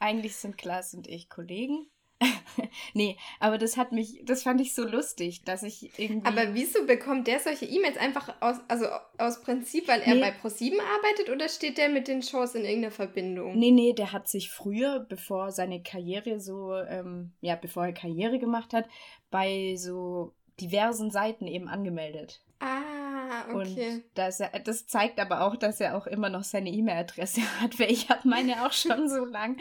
Eigentlich 0.00 0.36
sind 0.36 0.58
Klaas 0.58 0.94
und 0.94 1.06
ich 1.06 1.28
Kollegen. 1.28 1.86
nee, 2.94 3.16
aber 3.38 3.56
das 3.56 3.76
hat 3.76 3.92
mich, 3.92 4.20
das 4.24 4.42
fand 4.42 4.60
ich 4.60 4.74
so 4.74 4.84
lustig, 4.84 5.42
dass 5.44 5.62
ich 5.62 5.98
irgendwie. 5.98 6.26
Aber 6.26 6.54
wieso 6.54 6.84
bekommt 6.86 7.26
der 7.26 7.40
solche 7.40 7.64
E-Mails 7.64 7.96
einfach 7.96 8.34
aus, 8.40 8.56
also 8.68 8.86
aus 9.18 9.40
Prinzip, 9.40 9.88
weil 9.88 10.00
er 10.00 10.14
nee. 10.14 10.20
bei 10.20 10.30
ProSieben 10.30 10.80
arbeitet 10.80 11.30
oder 11.30 11.48
steht 11.48 11.78
der 11.78 11.88
mit 11.88 12.08
den 12.08 12.22
Shows 12.22 12.54
in 12.54 12.64
irgendeiner 12.64 12.92
Verbindung? 12.92 13.58
Nee, 13.58 13.70
nee, 13.70 13.92
der 13.94 14.12
hat 14.12 14.28
sich 14.28 14.50
früher, 14.50 15.00
bevor 15.08 15.50
seine 15.50 15.82
Karriere 15.82 16.40
so, 16.40 16.74
ähm, 16.74 17.32
ja, 17.40 17.56
bevor 17.56 17.86
er 17.86 17.92
Karriere 17.92 18.38
gemacht 18.38 18.74
hat, 18.74 18.86
bei 19.30 19.76
so 19.76 20.34
diversen 20.60 21.10
Seiten 21.10 21.46
eben 21.46 21.68
angemeldet. 21.68 22.42
Ah, 22.60 23.46
okay. 23.54 23.94
Und 23.96 24.04
das, 24.14 24.42
das 24.64 24.86
zeigt 24.86 25.18
aber 25.18 25.40
auch, 25.40 25.56
dass 25.56 25.80
er 25.80 25.96
auch 25.96 26.06
immer 26.06 26.28
noch 26.28 26.44
seine 26.44 26.70
E-Mail-Adresse 26.70 27.40
hat, 27.60 27.78
weil 27.78 27.90
ich 27.90 28.10
habe 28.10 28.28
meine 28.28 28.66
auch 28.66 28.72
schon 28.72 29.08
so 29.08 29.24
lang, 29.24 29.58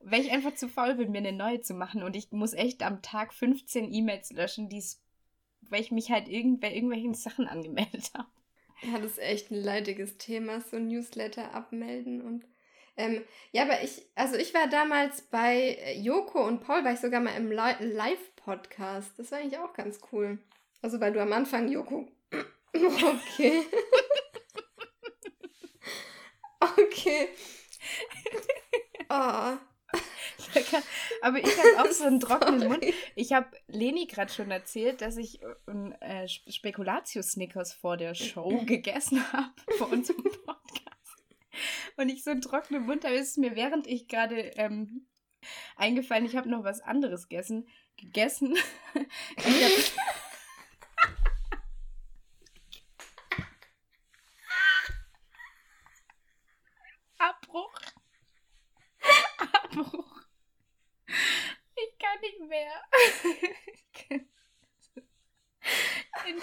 weil 0.00 0.20
ich 0.20 0.30
einfach 0.30 0.54
zu 0.54 0.68
faul 0.68 0.94
bin, 0.94 1.10
mir 1.10 1.18
eine 1.18 1.32
neue 1.32 1.62
zu 1.62 1.74
machen. 1.74 2.02
Und 2.02 2.14
ich 2.14 2.30
muss 2.30 2.52
echt 2.52 2.82
am 2.82 3.00
Tag 3.00 3.32
15 3.32 3.92
E-Mails 3.92 4.32
löschen, 4.32 4.68
die's, 4.68 5.00
weil 5.62 5.80
ich 5.80 5.90
mich 5.90 6.10
halt 6.10 6.28
irgend, 6.28 6.60
bei 6.60 6.72
irgendwelchen 6.72 7.14
Sachen 7.14 7.48
angemeldet 7.48 8.10
habe. 8.14 8.28
Ja, 8.82 8.98
das 8.98 9.12
ist 9.12 9.18
echt 9.20 9.50
ein 9.50 9.62
leidiges 9.62 10.18
Thema, 10.18 10.60
so 10.60 10.78
Newsletter 10.78 11.54
abmelden 11.54 12.20
und 12.20 12.44
ähm, 12.94 13.22
ja, 13.52 13.62
aber 13.62 13.82
ich, 13.82 14.06
also 14.14 14.36
ich 14.36 14.52
war 14.52 14.68
damals 14.68 15.22
bei 15.22 15.78
Joko 15.96 16.46
und 16.46 16.60
Paul, 16.60 16.84
war 16.84 16.92
ich 16.92 17.00
sogar 17.00 17.20
mal 17.20 17.34
im 17.36 17.50
Live-Podcast. 17.50 19.18
Das 19.18 19.32
war 19.32 19.38
eigentlich 19.38 19.58
auch 19.58 19.72
ganz 19.72 19.98
cool. 20.12 20.38
Also 20.82 21.00
weil 21.00 21.14
du 21.14 21.22
am 21.22 21.32
Anfang 21.32 21.68
Joko 21.70 22.06
Okay. 22.74 23.66
okay. 26.60 27.28
Oh. 29.08 29.56
Aber 31.22 31.38
ich 31.38 31.56
habe 31.58 31.82
auch 31.82 31.92
so 31.92 32.04
einen 32.04 32.20
trockenen 32.20 32.68
Mund. 32.68 32.84
Ich 33.14 33.32
habe 33.32 33.50
Leni 33.66 34.06
gerade 34.06 34.32
schon 34.32 34.50
erzählt, 34.50 35.00
dass 35.00 35.16
ich 35.16 35.40
ein 35.66 35.92
äh, 36.00 36.26
Spekulatius-Snickers 36.28 37.74
vor 37.74 37.96
der 37.96 38.14
Show 38.14 38.62
gegessen 38.66 39.32
habe, 39.32 39.52
vor 39.76 39.90
unserem 39.90 40.22
Podcast. 40.22 40.62
Und 41.96 42.08
ich 42.08 42.24
so 42.24 42.30
einen 42.30 42.40
trockenen 42.40 42.86
Mund 42.86 43.04
habe, 43.04 43.14
ist 43.14 43.38
mir 43.38 43.54
während 43.54 43.86
ich 43.86 44.08
gerade 44.08 44.52
ähm, 44.56 45.06
eingefallen, 45.76 46.24
ich 46.24 46.36
habe 46.36 46.48
noch 46.48 46.64
was 46.64 46.80
anderes 46.80 47.28
gegessen. 47.28 47.68
gegessen. 47.96 48.56
Ich 49.36 49.62
habe 49.62 49.74
Abbruch. 57.18 57.72
Abbruch. 59.38 60.22
Ich 61.76 61.98
kann 61.98 62.20
nicht 62.20 62.40
mehr. 62.48 62.82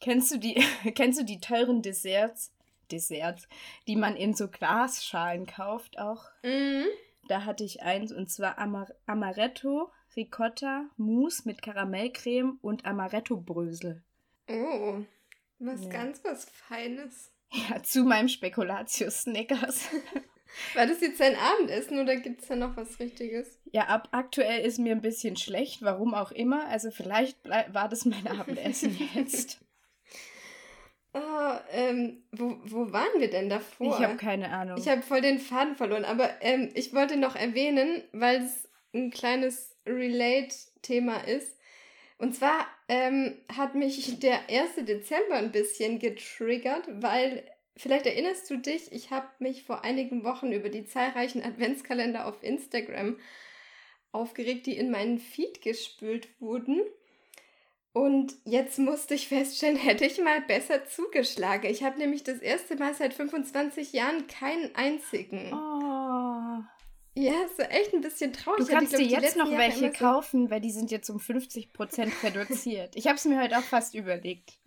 Kennst 0.00 0.30
du 0.32 0.38
die, 0.38 0.54
kennst 0.94 1.18
du 1.18 1.24
die 1.24 1.40
teuren 1.40 1.82
Desserts, 1.82 2.52
Desserts, 2.90 3.48
die 3.86 3.96
man 3.96 4.16
in 4.16 4.34
so 4.34 4.48
Glasschalen 4.48 5.46
kauft 5.46 5.98
auch? 5.98 6.30
Mhm. 6.42 6.84
Da 7.28 7.44
hatte 7.44 7.64
ich 7.64 7.82
eins 7.82 8.12
und 8.12 8.30
zwar 8.30 8.58
Amar 8.58 8.88
Amaretto, 9.06 9.90
Ricotta, 10.14 10.84
Mousse 10.96 11.42
mit 11.46 11.62
Karamellcreme 11.62 12.58
und 12.60 12.84
Amaretto-Brösel. 12.84 14.02
Oh, 14.48 15.04
was 15.58 15.84
ja. 15.84 15.90
ganz 15.90 16.22
was 16.24 16.46
Feines. 16.50 17.30
Ja, 17.50 17.82
zu 17.82 18.04
meinem 18.04 18.28
Spekulatius-Snickers. 18.28 19.88
War 20.74 20.86
das 20.86 21.00
jetzt 21.00 21.20
dein 21.20 21.36
Abendessen 21.36 21.98
oder 21.98 22.16
gibt 22.16 22.42
es 22.42 22.48
da 22.48 22.56
noch 22.56 22.76
was 22.76 22.98
Richtiges? 23.00 23.60
Ja, 23.72 23.86
ab 23.86 24.08
aktuell 24.12 24.64
ist 24.64 24.78
mir 24.78 24.92
ein 24.92 25.00
bisschen 25.00 25.36
schlecht, 25.36 25.82
warum 25.82 26.14
auch 26.14 26.30
immer. 26.30 26.68
Also 26.68 26.90
vielleicht 26.90 27.44
war 27.44 27.88
das 27.88 28.04
mein 28.04 28.26
Abendessen 28.26 28.96
jetzt. 29.14 29.60
Oh, 31.12 31.54
ähm, 31.70 32.24
wo, 32.32 32.56
wo 32.64 32.92
waren 32.92 33.20
wir 33.20 33.30
denn 33.30 33.48
davor? 33.48 33.98
Ich 33.98 34.04
habe 34.04 34.16
keine 34.16 34.50
Ahnung. 34.50 34.76
Ich 34.78 34.88
habe 34.88 35.02
voll 35.02 35.20
den 35.20 35.38
Faden 35.38 35.76
verloren, 35.76 36.04
aber 36.04 36.30
ähm, 36.40 36.70
ich 36.74 36.92
wollte 36.92 37.16
noch 37.16 37.36
erwähnen, 37.36 38.02
weil 38.12 38.42
es 38.42 38.68
ein 38.92 39.10
kleines 39.10 39.76
Relate-Thema 39.86 41.18
ist. 41.18 41.56
Und 42.18 42.34
zwar 42.34 42.66
ähm, 42.88 43.36
hat 43.54 43.74
mich 43.74 44.18
der 44.20 44.48
1. 44.48 44.76
Dezember 44.86 45.34
ein 45.34 45.52
bisschen 45.52 45.98
getriggert, 45.98 46.84
weil 46.88 47.44
vielleicht 47.76 48.06
erinnerst 48.06 48.48
du 48.50 48.56
dich, 48.56 48.92
ich 48.92 49.10
habe 49.10 49.26
mich 49.38 49.64
vor 49.64 49.84
einigen 49.84 50.24
Wochen 50.24 50.52
über 50.52 50.68
die 50.68 50.86
zahlreichen 50.86 51.42
Adventskalender 51.42 52.26
auf 52.26 52.42
Instagram 52.42 53.18
aufgeregt, 54.12 54.66
die 54.66 54.76
in 54.76 54.90
meinen 54.90 55.18
Feed 55.18 55.60
gespült 55.60 56.28
wurden. 56.40 56.82
Und 57.92 58.34
jetzt 58.44 58.78
musste 58.78 59.14
ich 59.14 59.28
feststellen, 59.28 59.76
hätte 59.82 60.04
ich 60.04 60.20
mal 60.20 60.40
besser 60.40 60.86
zugeschlagen. 60.86 61.70
Ich 61.70 61.82
habe 61.82 61.98
nämlich 61.98 62.22
das 62.22 62.38
erste 62.38 62.76
Mal 62.76 62.94
seit 62.94 63.14
25 63.14 63.92
Jahren 63.92 64.26
keinen 64.26 64.74
einzigen. 64.74 65.52
Oh. 65.52 66.23
Ja, 67.16 67.44
ist 67.44 67.60
echt 67.60 67.94
ein 67.94 68.00
bisschen 68.00 68.32
traurig. 68.32 68.66
Du 68.66 68.72
kannst 68.72 68.92
dir 68.92 69.04
jetzt 69.04 69.36
noch 69.36 69.50
welche 69.50 69.92
so 69.92 69.98
kaufen, 69.98 70.50
weil 70.50 70.60
die 70.60 70.72
sind 70.72 70.90
jetzt 70.90 71.08
um 71.10 71.18
50% 71.18 72.12
reduziert. 72.24 72.96
ich 72.96 73.06
habe 73.06 73.16
es 73.16 73.24
mir 73.24 73.40
heute 73.40 73.56
auch 73.56 73.62
fast 73.62 73.94
überlegt. 73.94 74.54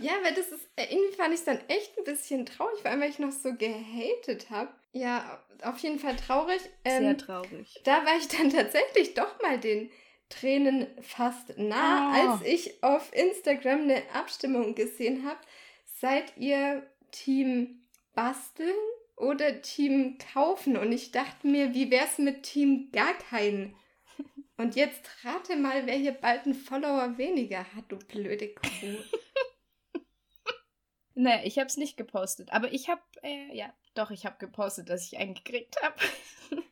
ja, 0.00 0.12
weil 0.22 0.34
das 0.34 0.48
ist, 0.48 0.68
äh, 0.74 0.86
irgendwie 0.90 1.14
fand 1.14 1.32
ich 1.32 1.40
es 1.40 1.44
dann 1.44 1.60
echt 1.68 1.96
ein 1.96 2.04
bisschen 2.04 2.44
traurig, 2.44 2.80
vor 2.80 2.90
allem, 2.90 3.00
weil 3.00 3.10
ich 3.10 3.20
noch 3.20 3.30
so 3.30 3.54
gehatet 3.54 4.50
habe. 4.50 4.72
Ja, 4.92 5.40
auf 5.62 5.78
jeden 5.78 6.00
Fall 6.00 6.16
traurig. 6.16 6.60
Ähm, 6.84 7.04
Sehr 7.04 7.16
traurig. 7.16 7.80
Da 7.84 8.04
war 8.04 8.16
ich 8.18 8.26
dann 8.26 8.50
tatsächlich 8.54 9.14
doch 9.14 9.40
mal 9.42 9.60
den 9.60 9.90
Tränen 10.28 10.88
fast 11.02 11.56
nah, 11.56 12.10
oh. 12.10 12.32
als 12.32 12.42
ich 12.44 12.82
auf 12.82 13.12
Instagram 13.12 13.82
eine 13.82 14.02
Abstimmung 14.12 14.74
gesehen 14.74 15.24
habe. 15.24 15.38
Seid 16.00 16.36
ihr 16.36 16.84
Team 17.12 17.82
Basteln 18.14 18.74
oder 19.20 19.62
Team 19.62 20.18
Kaufen? 20.32 20.76
Und 20.76 20.92
ich 20.92 21.12
dachte 21.12 21.46
mir, 21.46 21.74
wie 21.74 21.90
wär's 21.90 22.18
mit 22.18 22.42
Team 22.42 22.90
gar 22.92 23.14
keinen? 23.14 23.74
Und 24.56 24.76
jetzt 24.76 25.08
rate 25.24 25.56
mal, 25.56 25.86
wer 25.86 25.96
hier 25.96 26.12
bald 26.12 26.44
einen 26.44 26.54
Follower 26.54 27.16
weniger 27.16 27.64
hat, 27.74 27.84
du 27.88 27.96
blöde 27.96 28.48
Kuh. 28.48 28.98
naja, 31.14 31.40
ich 31.44 31.58
habe 31.58 31.68
es 31.68 31.78
nicht 31.78 31.96
gepostet. 31.96 32.52
Aber 32.52 32.70
ich 32.72 32.90
habe, 32.90 33.00
äh, 33.22 33.56
ja, 33.56 33.72
doch, 33.94 34.10
ich 34.10 34.26
habe 34.26 34.36
gepostet, 34.38 34.90
dass 34.90 35.06
ich 35.06 35.16
einen 35.16 35.34
gekriegt 35.34 35.76
habe. 35.82 35.94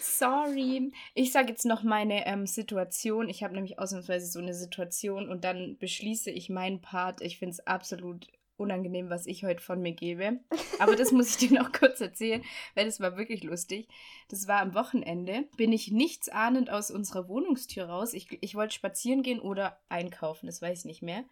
Sorry. 0.00 0.92
Ich 1.14 1.32
sage 1.32 1.48
jetzt 1.48 1.64
noch 1.64 1.82
meine 1.82 2.26
ähm, 2.26 2.46
Situation. 2.46 3.28
Ich 3.28 3.42
habe 3.42 3.54
nämlich 3.54 3.80
ausnahmsweise 3.80 4.26
so 4.26 4.38
eine 4.38 4.54
Situation 4.54 5.28
und 5.28 5.42
dann 5.42 5.76
beschließe 5.78 6.30
ich 6.30 6.48
meinen 6.48 6.80
Part. 6.80 7.20
Ich 7.22 7.38
finde 7.38 7.54
es 7.54 7.66
absolut 7.66 8.28
unangenehm, 8.56 9.10
was 9.10 9.26
ich 9.26 9.44
heute 9.44 9.62
von 9.62 9.80
mir 9.80 9.92
gebe. 9.92 10.40
Aber 10.78 10.96
das 10.96 11.12
muss 11.12 11.30
ich 11.30 11.48
dir 11.48 11.60
noch 11.60 11.72
kurz 11.78 12.00
erzählen, 12.00 12.42
weil 12.74 12.86
das 12.86 13.00
war 13.00 13.16
wirklich 13.16 13.42
lustig. 13.42 13.88
Das 14.28 14.46
war 14.46 14.60
am 14.60 14.74
Wochenende. 14.74 15.48
Bin 15.56 15.72
ich 15.72 15.90
nichts 15.90 16.28
ahnend 16.28 16.70
aus 16.70 16.90
unserer 16.90 17.28
Wohnungstür 17.28 17.86
raus. 17.86 18.12
Ich, 18.12 18.38
ich 18.40 18.54
wollte 18.54 18.74
spazieren 18.74 19.22
gehen 19.22 19.40
oder 19.40 19.80
einkaufen, 19.88 20.46
das 20.46 20.62
weiß 20.62 20.80
ich 20.80 20.84
nicht 20.84 21.02
mehr. 21.02 21.24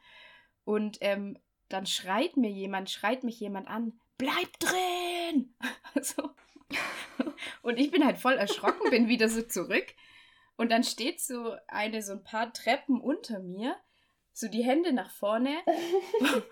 Und 0.64 0.98
ähm, 1.00 1.38
dann 1.68 1.86
schreit 1.86 2.36
mir 2.36 2.50
jemand, 2.50 2.90
schreit 2.90 3.24
mich 3.24 3.40
jemand 3.40 3.68
an, 3.68 3.98
bleib 4.18 4.58
drin! 4.58 5.54
so. 6.02 6.30
Und 7.62 7.78
ich 7.78 7.90
bin 7.90 8.04
halt 8.04 8.18
voll 8.18 8.34
erschrocken, 8.34 8.90
bin 8.90 9.08
wieder 9.08 9.28
so 9.28 9.42
zurück. 9.42 9.86
Und 10.56 10.70
dann 10.70 10.84
steht 10.84 11.20
so 11.20 11.56
eine, 11.68 12.02
so 12.02 12.12
ein 12.12 12.24
paar 12.24 12.52
Treppen 12.52 13.00
unter 13.00 13.40
mir, 13.40 13.76
so 14.32 14.48
die 14.48 14.64
Hände 14.64 14.92
nach 14.92 15.10
vorne 15.10 15.50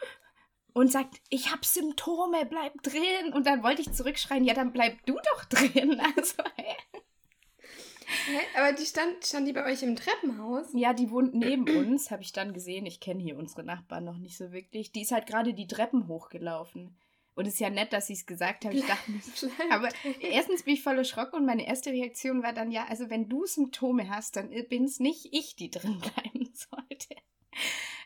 und 0.73 0.91
sagt, 0.91 1.21
ich 1.29 1.51
habe 1.51 1.65
Symptome, 1.65 2.47
bleib 2.47 2.83
drin. 2.83 3.33
Und 3.33 3.47
dann 3.47 3.63
wollte 3.63 3.83
ich 3.83 3.93
zurückschreien, 3.93 4.45
ja, 4.45 4.55
dann 4.55 4.73
bleib 4.73 5.05
du 5.07 5.15
doch 5.15 5.45
drin. 5.47 6.01
Also? 6.17 6.43
Hä? 6.57 8.41
Aber 8.57 8.73
die 8.73 8.85
stand, 8.85 9.25
stand 9.25 9.47
die 9.47 9.53
bei 9.53 9.65
euch 9.65 9.83
im 9.83 9.95
Treppenhaus? 9.95 10.67
Ja, 10.75 10.93
die 10.93 11.11
wohnt 11.11 11.35
neben 11.35 11.69
uns, 11.69 12.11
habe 12.11 12.23
ich 12.23 12.33
dann 12.33 12.53
gesehen. 12.53 12.87
Ich 12.87 13.01
kenne 13.01 13.23
hier 13.23 13.37
unsere 13.37 13.63
Nachbarn 13.63 14.05
noch 14.05 14.19
nicht 14.19 14.37
so 14.37 14.53
wirklich. 14.53 14.91
Die 14.93 15.03
ist 15.03 15.13
halt 15.13 15.27
gerade 15.27 15.55
die 15.55 15.67
Treppen 15.69 16.09
hochgelaufen. 16.09 16.97
Und 17.35 17.47
es 17.47 17.55
ist 17.55 17.61
ja 17.61 17.71
nett, 17.71 17.93
dass 17.93 18.09
sie 18.09 18.15
es 18.15 18.27
gesagt 18.27 18.65
haben. 18.65 18.77
Ich 18.77 18.87
dachte, 18.87 19.13
aber 19.71 19.89
erstens 20.21 20.65
bin 20.65 20.75
ich 20.75 20.83
voll 20.83 20.99
erschrocken 20.99 21.37
und 21.37 21.47
meine 21.47 21.67
erste 21.67 21.91
Reaktion 21.91 22.43
war 22.43 22.53
dann, 22.53 22.71
ja, 22.71 22.87
also 22.89 23.09
wenn 23.09 23.29
du 23.29 23.47
Symptome 23.47 24.11
hast, 24.11 24.37
dann 24.37 24.51
bin 24.69 24.85
es 24.85 25.01
nicht 25.01 25.29
ich, 25.33 25.57
die 25.57 25.71
drin 25.71 26.01
bleiben 26.01 26.53
sollte. 26.53 27.15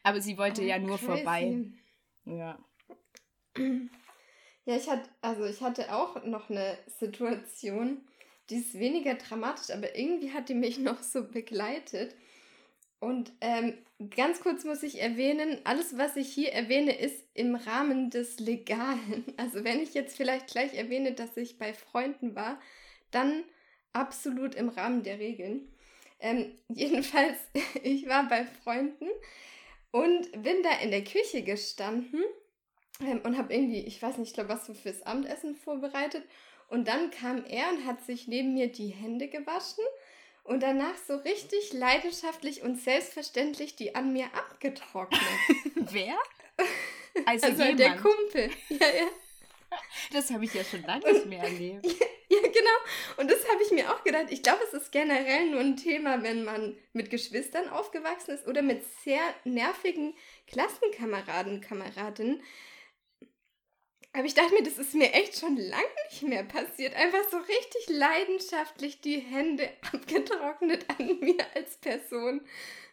Aber 0.03 0.21
sie 0.21 0.37
wollte 0.37 0.63
oh, 0.63 0.65
ja 0.65 0.79
nur 0.79 0.99
crazy. 0.99 1.07
vorbei. 1.07 1.65
Ja. 2.25 2.59
Ja, 4.67 4.77
ich 4.77 4.89
hatte, 4.89 5.09
also 5.21 5.45
ich 5.45 5.61
hatte 5.61 5.95
auch 5.95 6.25
noch 6.25 6.49
eine 6.51 6.79
Situation, 6.99 8.01
die 8.51 8.57
ist 8.57 8.79
weniger 8.79 9.15
dramatisch, 9.15 9.71
aber 9.75 9.97
irgendwie 9.97 10.33
hat 10.33 10.49
die 10.49 10.55
mich 10.55 10.79
noch 10.79 11.03
so 11.03 11.25
begleitet. 11.29 12.15
Und 13.01 13.33
ähm, 13.43 13.75
ganz 14.17 14.41
kurz 14.41 14.65
muss 14.65 14.83
ich 14.83 15.01
erwähnen, 15.01 15.61
alles, 15.65 15.99
was 15.99 16.17
ich 16.17 16.33
hier 16.33 16.53
erwähne, 16.53 16.99
ist 16.99 17.23
im 17.35 17.55
Rahmen 17.55 18.11
des 18.11 18.41
Legalen. 18.41 19.25
Also 19.37 19.65
wenn 19.65 19.81
ich 19.81 19.93
jetzt 19.95 20.17
vielleicht 20.17 20.47
gleich 20.49 20.75
erwähne, 20.75 21.13
dass 21.13 21.37
ich 21.37 21.59
bei 21.59 21.75
Freunden 21.75 22.35
war, 22.35 22.59
dann 23.11 23.45
absolut 23.93 24.55
im 24.55 24.71
Rahmen 24.71 25.03
der 25.03 25.19
Regeln. 25.19 25.69
Ähm, 26.21 26.55
jedenfalls, 26.69 27.37
ich 27.83 28.09
war 28.09 28.27
bei 28.29 28.47
Freunden 28.47 29.09
und 29.95 30.43
bin 30.43 30.65
da 30.65 30.73
in 30.83 30.91
der 30.91 31.05
Küche 31.05 31.43
gestanden 31.43 32.25
ähm, 33.01 33.21
und 33.23 33.39
habe 33.39 33.55
irgendwie, 33.55 33.79
ich 33.79 34.03
weiß 34.03 34.19
nicht, 34.19 34.31
ich 34.31 34.35
glaube, 34.35 34.49
was 34.49 34.67
so 34.67 34.75
fürs 34.75 35.03
Abendessen 35.03 35.55
vorbereitet. 35.55 36.25
Und 36.69 36.89
dann 36.89 37.13
kam 37.13 37.45
er 37.45 37.69
und 37.69 37.87
hat 37.87 38.05
sich 38.05 38.27
neben 38.27 38.55
mir 38.55 38.73
die 38.73 38.89
Hände 38.89 39.29
gewaschen 39.29 39.85
und 40.43 40.65
danach 40.65 40.97
so 41.07 41.15
richtig 41.15 41.73
leidenschaftlich 41.73 42.63
und 42.63 42.81
selbstverständlich 42.81 43.77
die 43.77 43.95
an 43.95 44.13
mir 44.13 44.27
abgetrocknet. 44.35 45.21
Wer? 45.77 46.17
Also, 47.25 47.47
also 47.63 47.77
der 47.77 47.97
Kumpel. 47.97 48.51
Ja, 48.71 48.89
ja. 48.89 49.07
Das 50.13 50.31
habe 50.31 50.45
ich 50.45 50.55
ja 50.55 50.65
schon 50.65 50.83
lange 50.83 51.13
nicht 51.13 51.27
mehr 51.27 51.43
erlebt. 51.43 51.87
Ja, 52.31 52.39
ja 52.41 52.49
genau. 52.49 53.19
Und 53.19 53.31
das 53.31 53.47
habe 53.49 53.63
ich 53.63 53.71
mir 53.71 53.93
auch 53.93 54.03
gedacht. 54.03 54.27
Ich 54.31 54.43
glaube, 54.43 54.61
es 54.65 54.73
ist 54.73 54.93
generell 54.93 55.51
nur 55.51 55.61
ein 55.61 55.77
Thema, 55.77 56.23
wenn 56.23 56.43
man 56.45 56.77
mit 56.93 57.11
Geschwistern 57.11 57.69
aufgewachsen 57.69 58.35
ist 58.35 58.47
oder 58.47 58.63
mit 58.63 58.83
sehr 59.05 59.21
nervigen 59.45 60.15
Klassenkameraden, 60.47 61.61
Kameradinnen. 61.61 62.43
Aber 64.15 64.25
ich 64.25 64.35
dachte 64.35 64.55
mir, 64.55 64.63
das 64.63 64.79
ist 64.79 64.95
mir 64.95 65.13
echt 65.13 65.39
schon 65.39 65.57
lange 65.57 65.85
nicht 66.09 66.23
mehr 66.23 66.45
passiert. 66.45 66.95
Einfach 66.95 67.29
so 67.31 67.37
richtig 67.37 67.89
leidenschaftlich 67.89 69.01
die 69.01 69.19
Hände 69.19 69.69
abgetrocknet 69.93 70.87
an 70.99 71.19
mir 71.21 71.45
als 71.55 71.77
Person. 71.79 72.41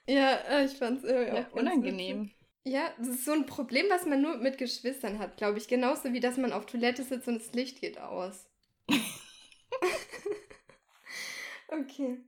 Ja, 0.07 0.33
äh, 0.49 0.65
ich 0.65 0.73
fand 0.73 1.03
es 1.03 1.09
irgendwie 1.09 1.37
ja, 1.37 1.47
unangenehm. 1.51 2.31
Ja, 2.63 2.93
das 2.99 3.07
ist 3.07 3.25
so 3.25 3.31
ein 3.31 3.47
Problem, 3.47 3.87
was 3.89 4.05
man 4.05 4.21
nur 4.21 4.37
mit 4.37 4.57
Geschwistern 4.59 5.17
hat, 5.17 5.37
glaube 5.37 5.57
ich. 5.57 5.67
Genauso 5.67 6.13
wie, 6.13 6.19
dass 6.19 6.37
man 6.37 6.53
auf 6.53 6.67
Toilette 6.67 7.03
sitzt 7.03 7.27
und 7.27 7.39
das 7.39 7.53
Licht 7.53 7.81
geht 7.81 7.97
aus. 7.97 8.45
okay. 11.67 12.19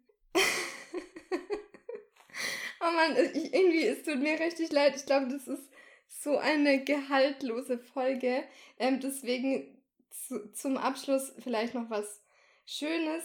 oh 2.80 2.92
Mann, 2.92 3.16
ich, 3.34 3.54
irgendwie, 3.54 3.86
es 3.86 4.02
tut 4.04 4.20
mir 4.20 4.40
richtig 4.40 4.72
leid. 4.72 4.96
Ich 4.96 5.06
glaube, 5.06 5.28
das 5.28 5.48
ist 5.48 5.70
so 6.08 6.38
eine 6.38 6.84
gehaltlose 6.84 7.78
Folge. 7.78 8.44
Ähm, 8.80 9.00
deswegen 9.00 9.78
zu, 10.10 10.52
zum 10.54 10.78
Abschluss 10.78 11.32
vielleicht 11.40 11.76
noch 11.76 11.92
was 11.92 12.24
Schönes. 12.66 13.24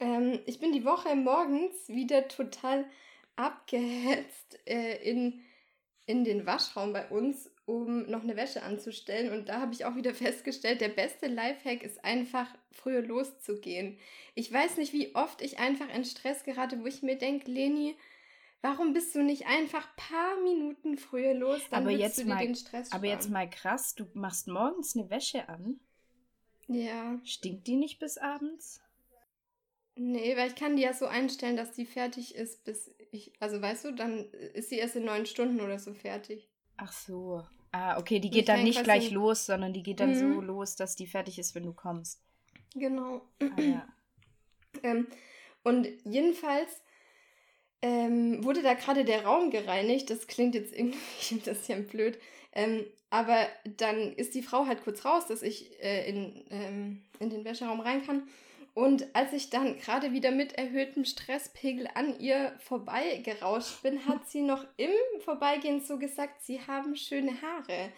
Ähm, 0.00 0.40
ich 0.46 0.58
bin 0.58 0.72
die 0.72 0.84
Woche 0.84 1.14
morgens 1.14 1.86
wieder 1.88 2.26
total 2.26 2.84
abgehetzt 3.36 4.58
äh, 4.66 4.96
in, 5.08 5.44
in 6.06 6.24
den 6.24 6.46
Waschraum 6.46 6.92
bei 6.92 7.08
uns, 7.08 7.50
um 7.66 8.08
noch 8.10 8.22
eine 8.22 8.36
Wäsche 8.36 8.62
anzustellen. 8.62 9.32
Und 9.32 9.48
da 9.48 9.60
habe 9.60 9.72
ich 9.72 9.84
auch 9.84 9.96
wieder 9.96 10.14
festgestellt, 10.14 10.80
der 10.80 10.88
beste 10.88 11.26
Lifehack 11.26 11.82
ist 11.82 12.04
einfach 12.04 12.48
früher 12.72 13.02
loszugehen. 13.02 13.98
Ich 14.34 14.52
weiß 14.52 14.76
nicht, 14.76 14.92
wie 14.92 15.14
oft 15.14 15.40
ich 15.42 15.58
einfach 15.58 15.88
in 15.94 16.04
Stress 16.04 16.44
gerate, 16.44 16.80
wo 16.80 16.86
ich 16.86 17.02
mir 17.02 17.16
denke, 17.16 17.50
Leni, 17.50 17.96
Warum 18.64 18.94
bist 18.94 19.14
du 19.14 19.22
nicht 19.22 19.46
einfach 19.46 19.94
paar 19.94 20.40
Minuten 20.42 20.96
früher 20.96 21.34
los, 21.34 21.60
dann 21.68 21.82
aber 21.82 21.90
jetzt 21.90 22.16
du 22.16 22.22
dir 22.22 22.30
mal, 22.30 22.46
den 22.46 22.54
Stress 22.54 22.86
sparen. 22.86 22.98
Aber 22.98 23.06
jetzt 23.06 23.28
mal 23.28 23.50
krass, 23.50 23.94
du 23.94 24.06
machst 24.14 24.48
morgens 24.48 24.96
eine 24.96 25.10
Wäsche 25.10 25.50
an. 25.50 25.80
Ja. 26.68 27.20
Stinkt 27.24 27.66
die 27.66 27.76
nicht 27.76 27.98
bis 27.98 28.16
abends? 28.16 28.80
Nee, 29.96 30.36
weil 30.36 30.48
ich 30.48 30.56
kann 30.56 30.76
die 30.76 30.82
ja 30.82 30.92
so 30.92 31.06
einstellen, 31.06 31.56
dass 31.56 31.72
die 31.72 31.86
fertig 31.86 32.34
ist, 32.34 32.64
bis 32.64 32.90
ich, 33.12 33.32
also 33.38 33.62
weißt 33.62 33.84
du, 33.84 33.92
dann 33.92 34.24
ist 34.54 34.70
sie 34.70 34.78
erst 34.78 34.96
in 34.96 35.04
neun 35.04 35.24
Stunden 35.26 35.60
oder 35.60 35.78
so 35.78 35.94
fertig. 35.94 36.48
Ach 36.76 36.92
so. 36.92 37.44
Ah, 37.70 37.98
okay, 37.98 38.18
die 38.18 38.30
geht 38.30 38.48
dann 38.48 38.64
nicht 38.64 38.82
gleich 38.82 39.10
los, 39.10 39.46
sondern 39.46 39.72
die 39.72 39.82
geht 39.82 40.00
dann 40.00 40.10
mhm. 40.10 40.34
so 40.34 40.40
los, 40.40 40.76
dass 40.76 40.96
die 40.96 41.06
fertig 41.06 41.38
ist, 41.38 41.54
wenn 41.54 41.64
du 41.64 41.72
kommst. 41.72 42.22
Genau. 42.74 43.22
Ah, 43.40 43.60
ja. 43.60 43.88
ähm, 44.82 45.06
und 45.62 45.86
jedenfalls 46.04 46.82
ähm, 47.82 48.42
wurde 48.44 48.62
da 48.62 48.74
gerade 48.74 49.04
der 49.04 49.24
Raum 49.24 49.50
gereinigt. 49.50 50.10
Das 50.10 50.26
klingt 50.26 50.54
jetzt 50.54 50.72
irgendwie 50.72 50.98
ein 51.32 51.40
bisschen 51.40 51.86
blöd. 51.86 52.18
Ähm, 52.52 52.84
aber 53.10 53.46
dann 53.76 54.12
ist 54.14 54.34
die 54.34 54.42
Frau 54.42 54.66
halt 54.66 54.82
kurz 54.82 55.04
raus, 55.04 55.26
dass 55.26 55.42
ich 55.42 55.80
äh, 55.82 56.08
in, 56.08 56.44
ähm, 56.50 57.04
in 57.20 57.30
den 57.30 57.44
Wäscheraum 57.44 57.80
rein 57.80 58.04
kann. 58.04 58.28
Und 58.74 59.14
als 59.14 59.32
ich 59.32 59.50
dann 59.50 59.78
gerade 59.78 60.12
wieder 60.12 60.32
mit 60.32 60.54
erhöhtem 60.54 61.04
Stresspegel 61.04 61.88
an 61.94 62.18
ihr 62.18 62.54
vorbeigerauscht 62.58 63.82
bin, 63.82 64.04
hat 64.06 64.28
sie 64.28 64.42
noch 64.42 64.64
im 64.76 64.90
Vorbeigehen 65.20 65.80
so 65.80 65.98
gesagt, 65.98 66.42
sie 66.42 66.60
haben 66.60 66.96
schöne 66.96 67.40
Haare. 67.40 67.92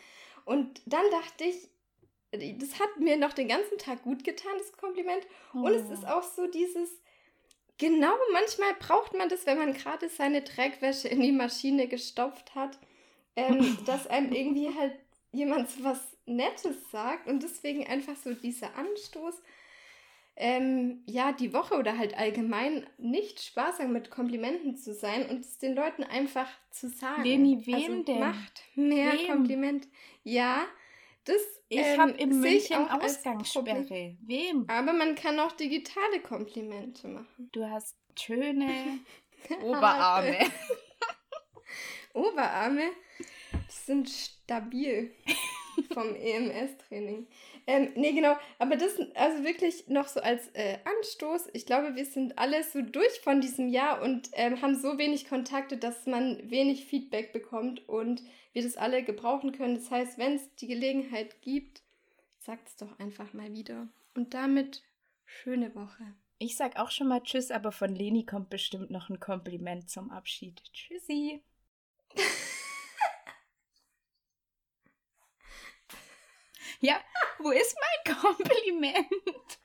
Und 0.44 0.80
dann 0.86 1.04
dachte 1.10 1.44
ich, 1.44 1.68
das 2.58 2.78
hat 2.78 2.98
mir 2.98 3.16
noch 3.16 3.32
den 3.32 3.48
ganzen 3.48 3.78
Tag 3.78 4.02
gut 4.02 4.22
getan, 4.22 4.52
das 4.58 4.72
Kompliment. 4.72 5.26
Oh. 5.54 5.60
Und 5.60 5.72
es 5.72 5.88
oh. 5.88 5.92
ist 5.92 6.06
auch 6.06 6.22
so 6.22 6.46
dieses, 6.46 6.90
Genau, 7.78 8.14
manchmal 8.32 8.74
braucht 8.74 9.12
man 9.12 9.28
das, 9.28 9.44
wenn 9.44 9.58
man 9.58 9.74
gerade 9.74 10.08
seine 10.08 10.40
Dreckwäsche 10.42 11.08
in 11.08 11.20
die 11.20 11.32
Maschine 11.32 11.88
gestopft 11.88 12.54
hat, 12.54 12.78
ähm, 13.36 13.76
dass 13.86 14.06
einem 14.06 14.32
irgendwie 14.32 14.74
halt 14.74 14.94
jemand 15.32 15.84
was 15.84 16.00
Nettes 16.24 16.90
sagt 16.90 17.28
und 17.28 17.42
deswegen 17.42 17.86
einfach 17.86 18.16
so 18.16 18.32
dieser 18.32 18.74
Anstoß, 18.76 19.34
ähm, 20.37 21.03
ja, 21.07 21.33
die 21.33 21.55
Woche 21.55 21.77
oder 21.77 21.96
halt 21.96 22.16
allgemein 22.16 22.87
nicht 22.99 23.40
sparsam 23.40 23.92
mit 23.92 24.11
Komplimenten 24.11 24.77
zu 24.77 24.92
sein 24.92 25.29
und 25.31 25.40
es 25.40 25.59
den 25.59 25.75
Leuten 25.75 26.05
einfach 26.05 26.49
zu 26.70 26.90
sagen. 26.90 27.25
Leni, 27.25 27.66
wem 27.66 27.75
also, 27.75 28.03
denn? 28.03 28.20
Macht 28.20 28.62
mehr 28.75 29.12
wem? 29.12 29.27
Kompliment. 29.29 29.88
Ja, 30.25 30.66
das 31.25 31.40
Ich 31.68 31.79
ähm, 31.79 32.01
habe 32.01 32.11
in 32.12 32.40
München 32.40 32.87
Ausgangssperre. 32.88 34.16
Wem? 34.20 34.64
Aber 34.68 34.92
man 34.92 35.14
kann 35.14 35.40
auch 35.40 35.53
digitale 35.53 36.20
Komplimente 36.20 37.09
machen. 37.09 37.49
Du 37.53 37.64
hast 37.68 37.96
schöne 38.18 39.01
Oberarme. 39.62 40.38
Oberarme 42.12 42.90
sind 43.68 44.09
stabil 44.09 45.14
vom 45.92 46.14
EMS-Training. 46.14 47.27
Ähm, 47.66 47.90
nee, 47.96 48.12
genau. 48.12 48.37
Aber 48.59 48.76
das 48.76 48.92
also 49.14 49.44
wirklich 49.44 49.88
noch 49.88 50.07
so 50.07 50.20
als 50.20 50.48
äh, 50.55 50.79
Anstoß. 50.85 51.48
Ich 51.52 51.66
glaube, 51.66 51.96
wir 51.96 52.05
sind 52.07 52.38
alle 52.38 52.62
so 52.62 52.81
durch 52.81 53.20
von 53.20 53.40
diesem 53.40 53.68
Jahr 53.68 54.02
und 54.02 54.31
ähm, 54.35 54.62
haben 54.62 54.76
so 54.76 54.98
wenig 54.98 55.29
Kontakte, 55.29 55.76
dass 55.76 56.07
man 56.07 56.48
wenig 56.48 56.87
Feedback 56.87 57.33
bekommt 57.33 57.88
und 57.88 58.22
wir 58.52 58.62
das 58.62 58.76
alle 58.76 59.02
gebrauchen 59.02 59.52
können. 59.52 59.74
Das 59.74 59.90
heißt, 59.90 60.16
wenn 60.16 60.35
es 60.35 60.55
die 60.57 60.68
Gelegenheit 60.68 61.42
gibt, 61.42 61.83
sagt 62.38 62.68
es 62.68 62.76
doch 62.76 62.98
einfach 63.00 63.33
mal 63.33 63.52
wieder. 63.52 63.88
Und 64.14 64.33
damit 64.33 64.83
schöne 65.24 65.74
Woche. 65.74 66.05
Ich 66.38 66.57
sag 66.57 66.79
auch 66.79 66.90
schon 66.90 67.09
mal 67.09 67.22
Tschüss, 67.22 67.50
aber 67.50 67.72
von 67.72 67.94
Leni 67.94 68.24
kommt 68.24 68.50
bestimmt 68.50 68.90
noch 68.90 69.09
ein 69.09 69.18
Kompliment 69.18 69.90
zum 69.90 70.11
Abschied. 70.11 70.62
Tschüssi. 70.72 71.42
Ja, 76.80 77.00
wo 77.38 77.50
ist 77.50 77.76
mein 78.04 78.16
Kompliment? 78.16 79.58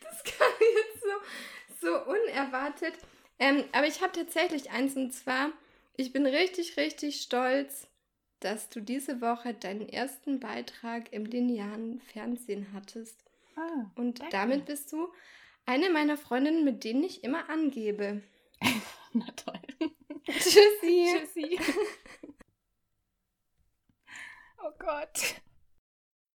Das 0.00 0.24
kam 0.24 0.52
jetzt 0.60 1.02
so, 1.02 1.88
so 1.88 2.04
unerwartet. 2.04 2.94
Ähm, 3.38 3.64
aber 3.72 3.86
ich 3.86 4.00
habe 4.02 4.12
tatsächlich 4.12 4.70
eins 4.70 4.96
und 4.96 5.12
zwar, 5.12 5.52
ich 5.96 6.12
bin 6.12 6.26
richtig, 6.26 6.76
richtig 6.76 7.20
stolz, 7.20 7.88
dass 8.40 8.68
du 8.68 8.80
diese 8.80 9.20
Woche 9.20 9.54
deinen 9.54 9.88
ersten 9.88 10.40
Beitrag 10.40 11.12
im 11.12 11.24
linearen 11.24 12.00
Fernsehen 12.00 12.72
hattest. 12.72 13.24
Ah, 13.56 13.90
und 13.96 14.20
danke. 14.20 14.32
damit 14.32 14.64
bist 14.66 14.92
du 14.92 15.12
eine 15.66 15.90
meiner 15.90 16.16
Freundinnen, 16.16 16.64
mit 16.64 16.84
denen 16.84 17.02
ich 17.02 17.24
immer 17.24 17.50
angebe. 17.50 18.22
Na 19.12 19.26
toll. 19.32 19.60
Tschüssi. 20.26 21.16
Tschüssi. 21.34 21.58
Oh 24.60 24.72
Gott. 24.76 25.40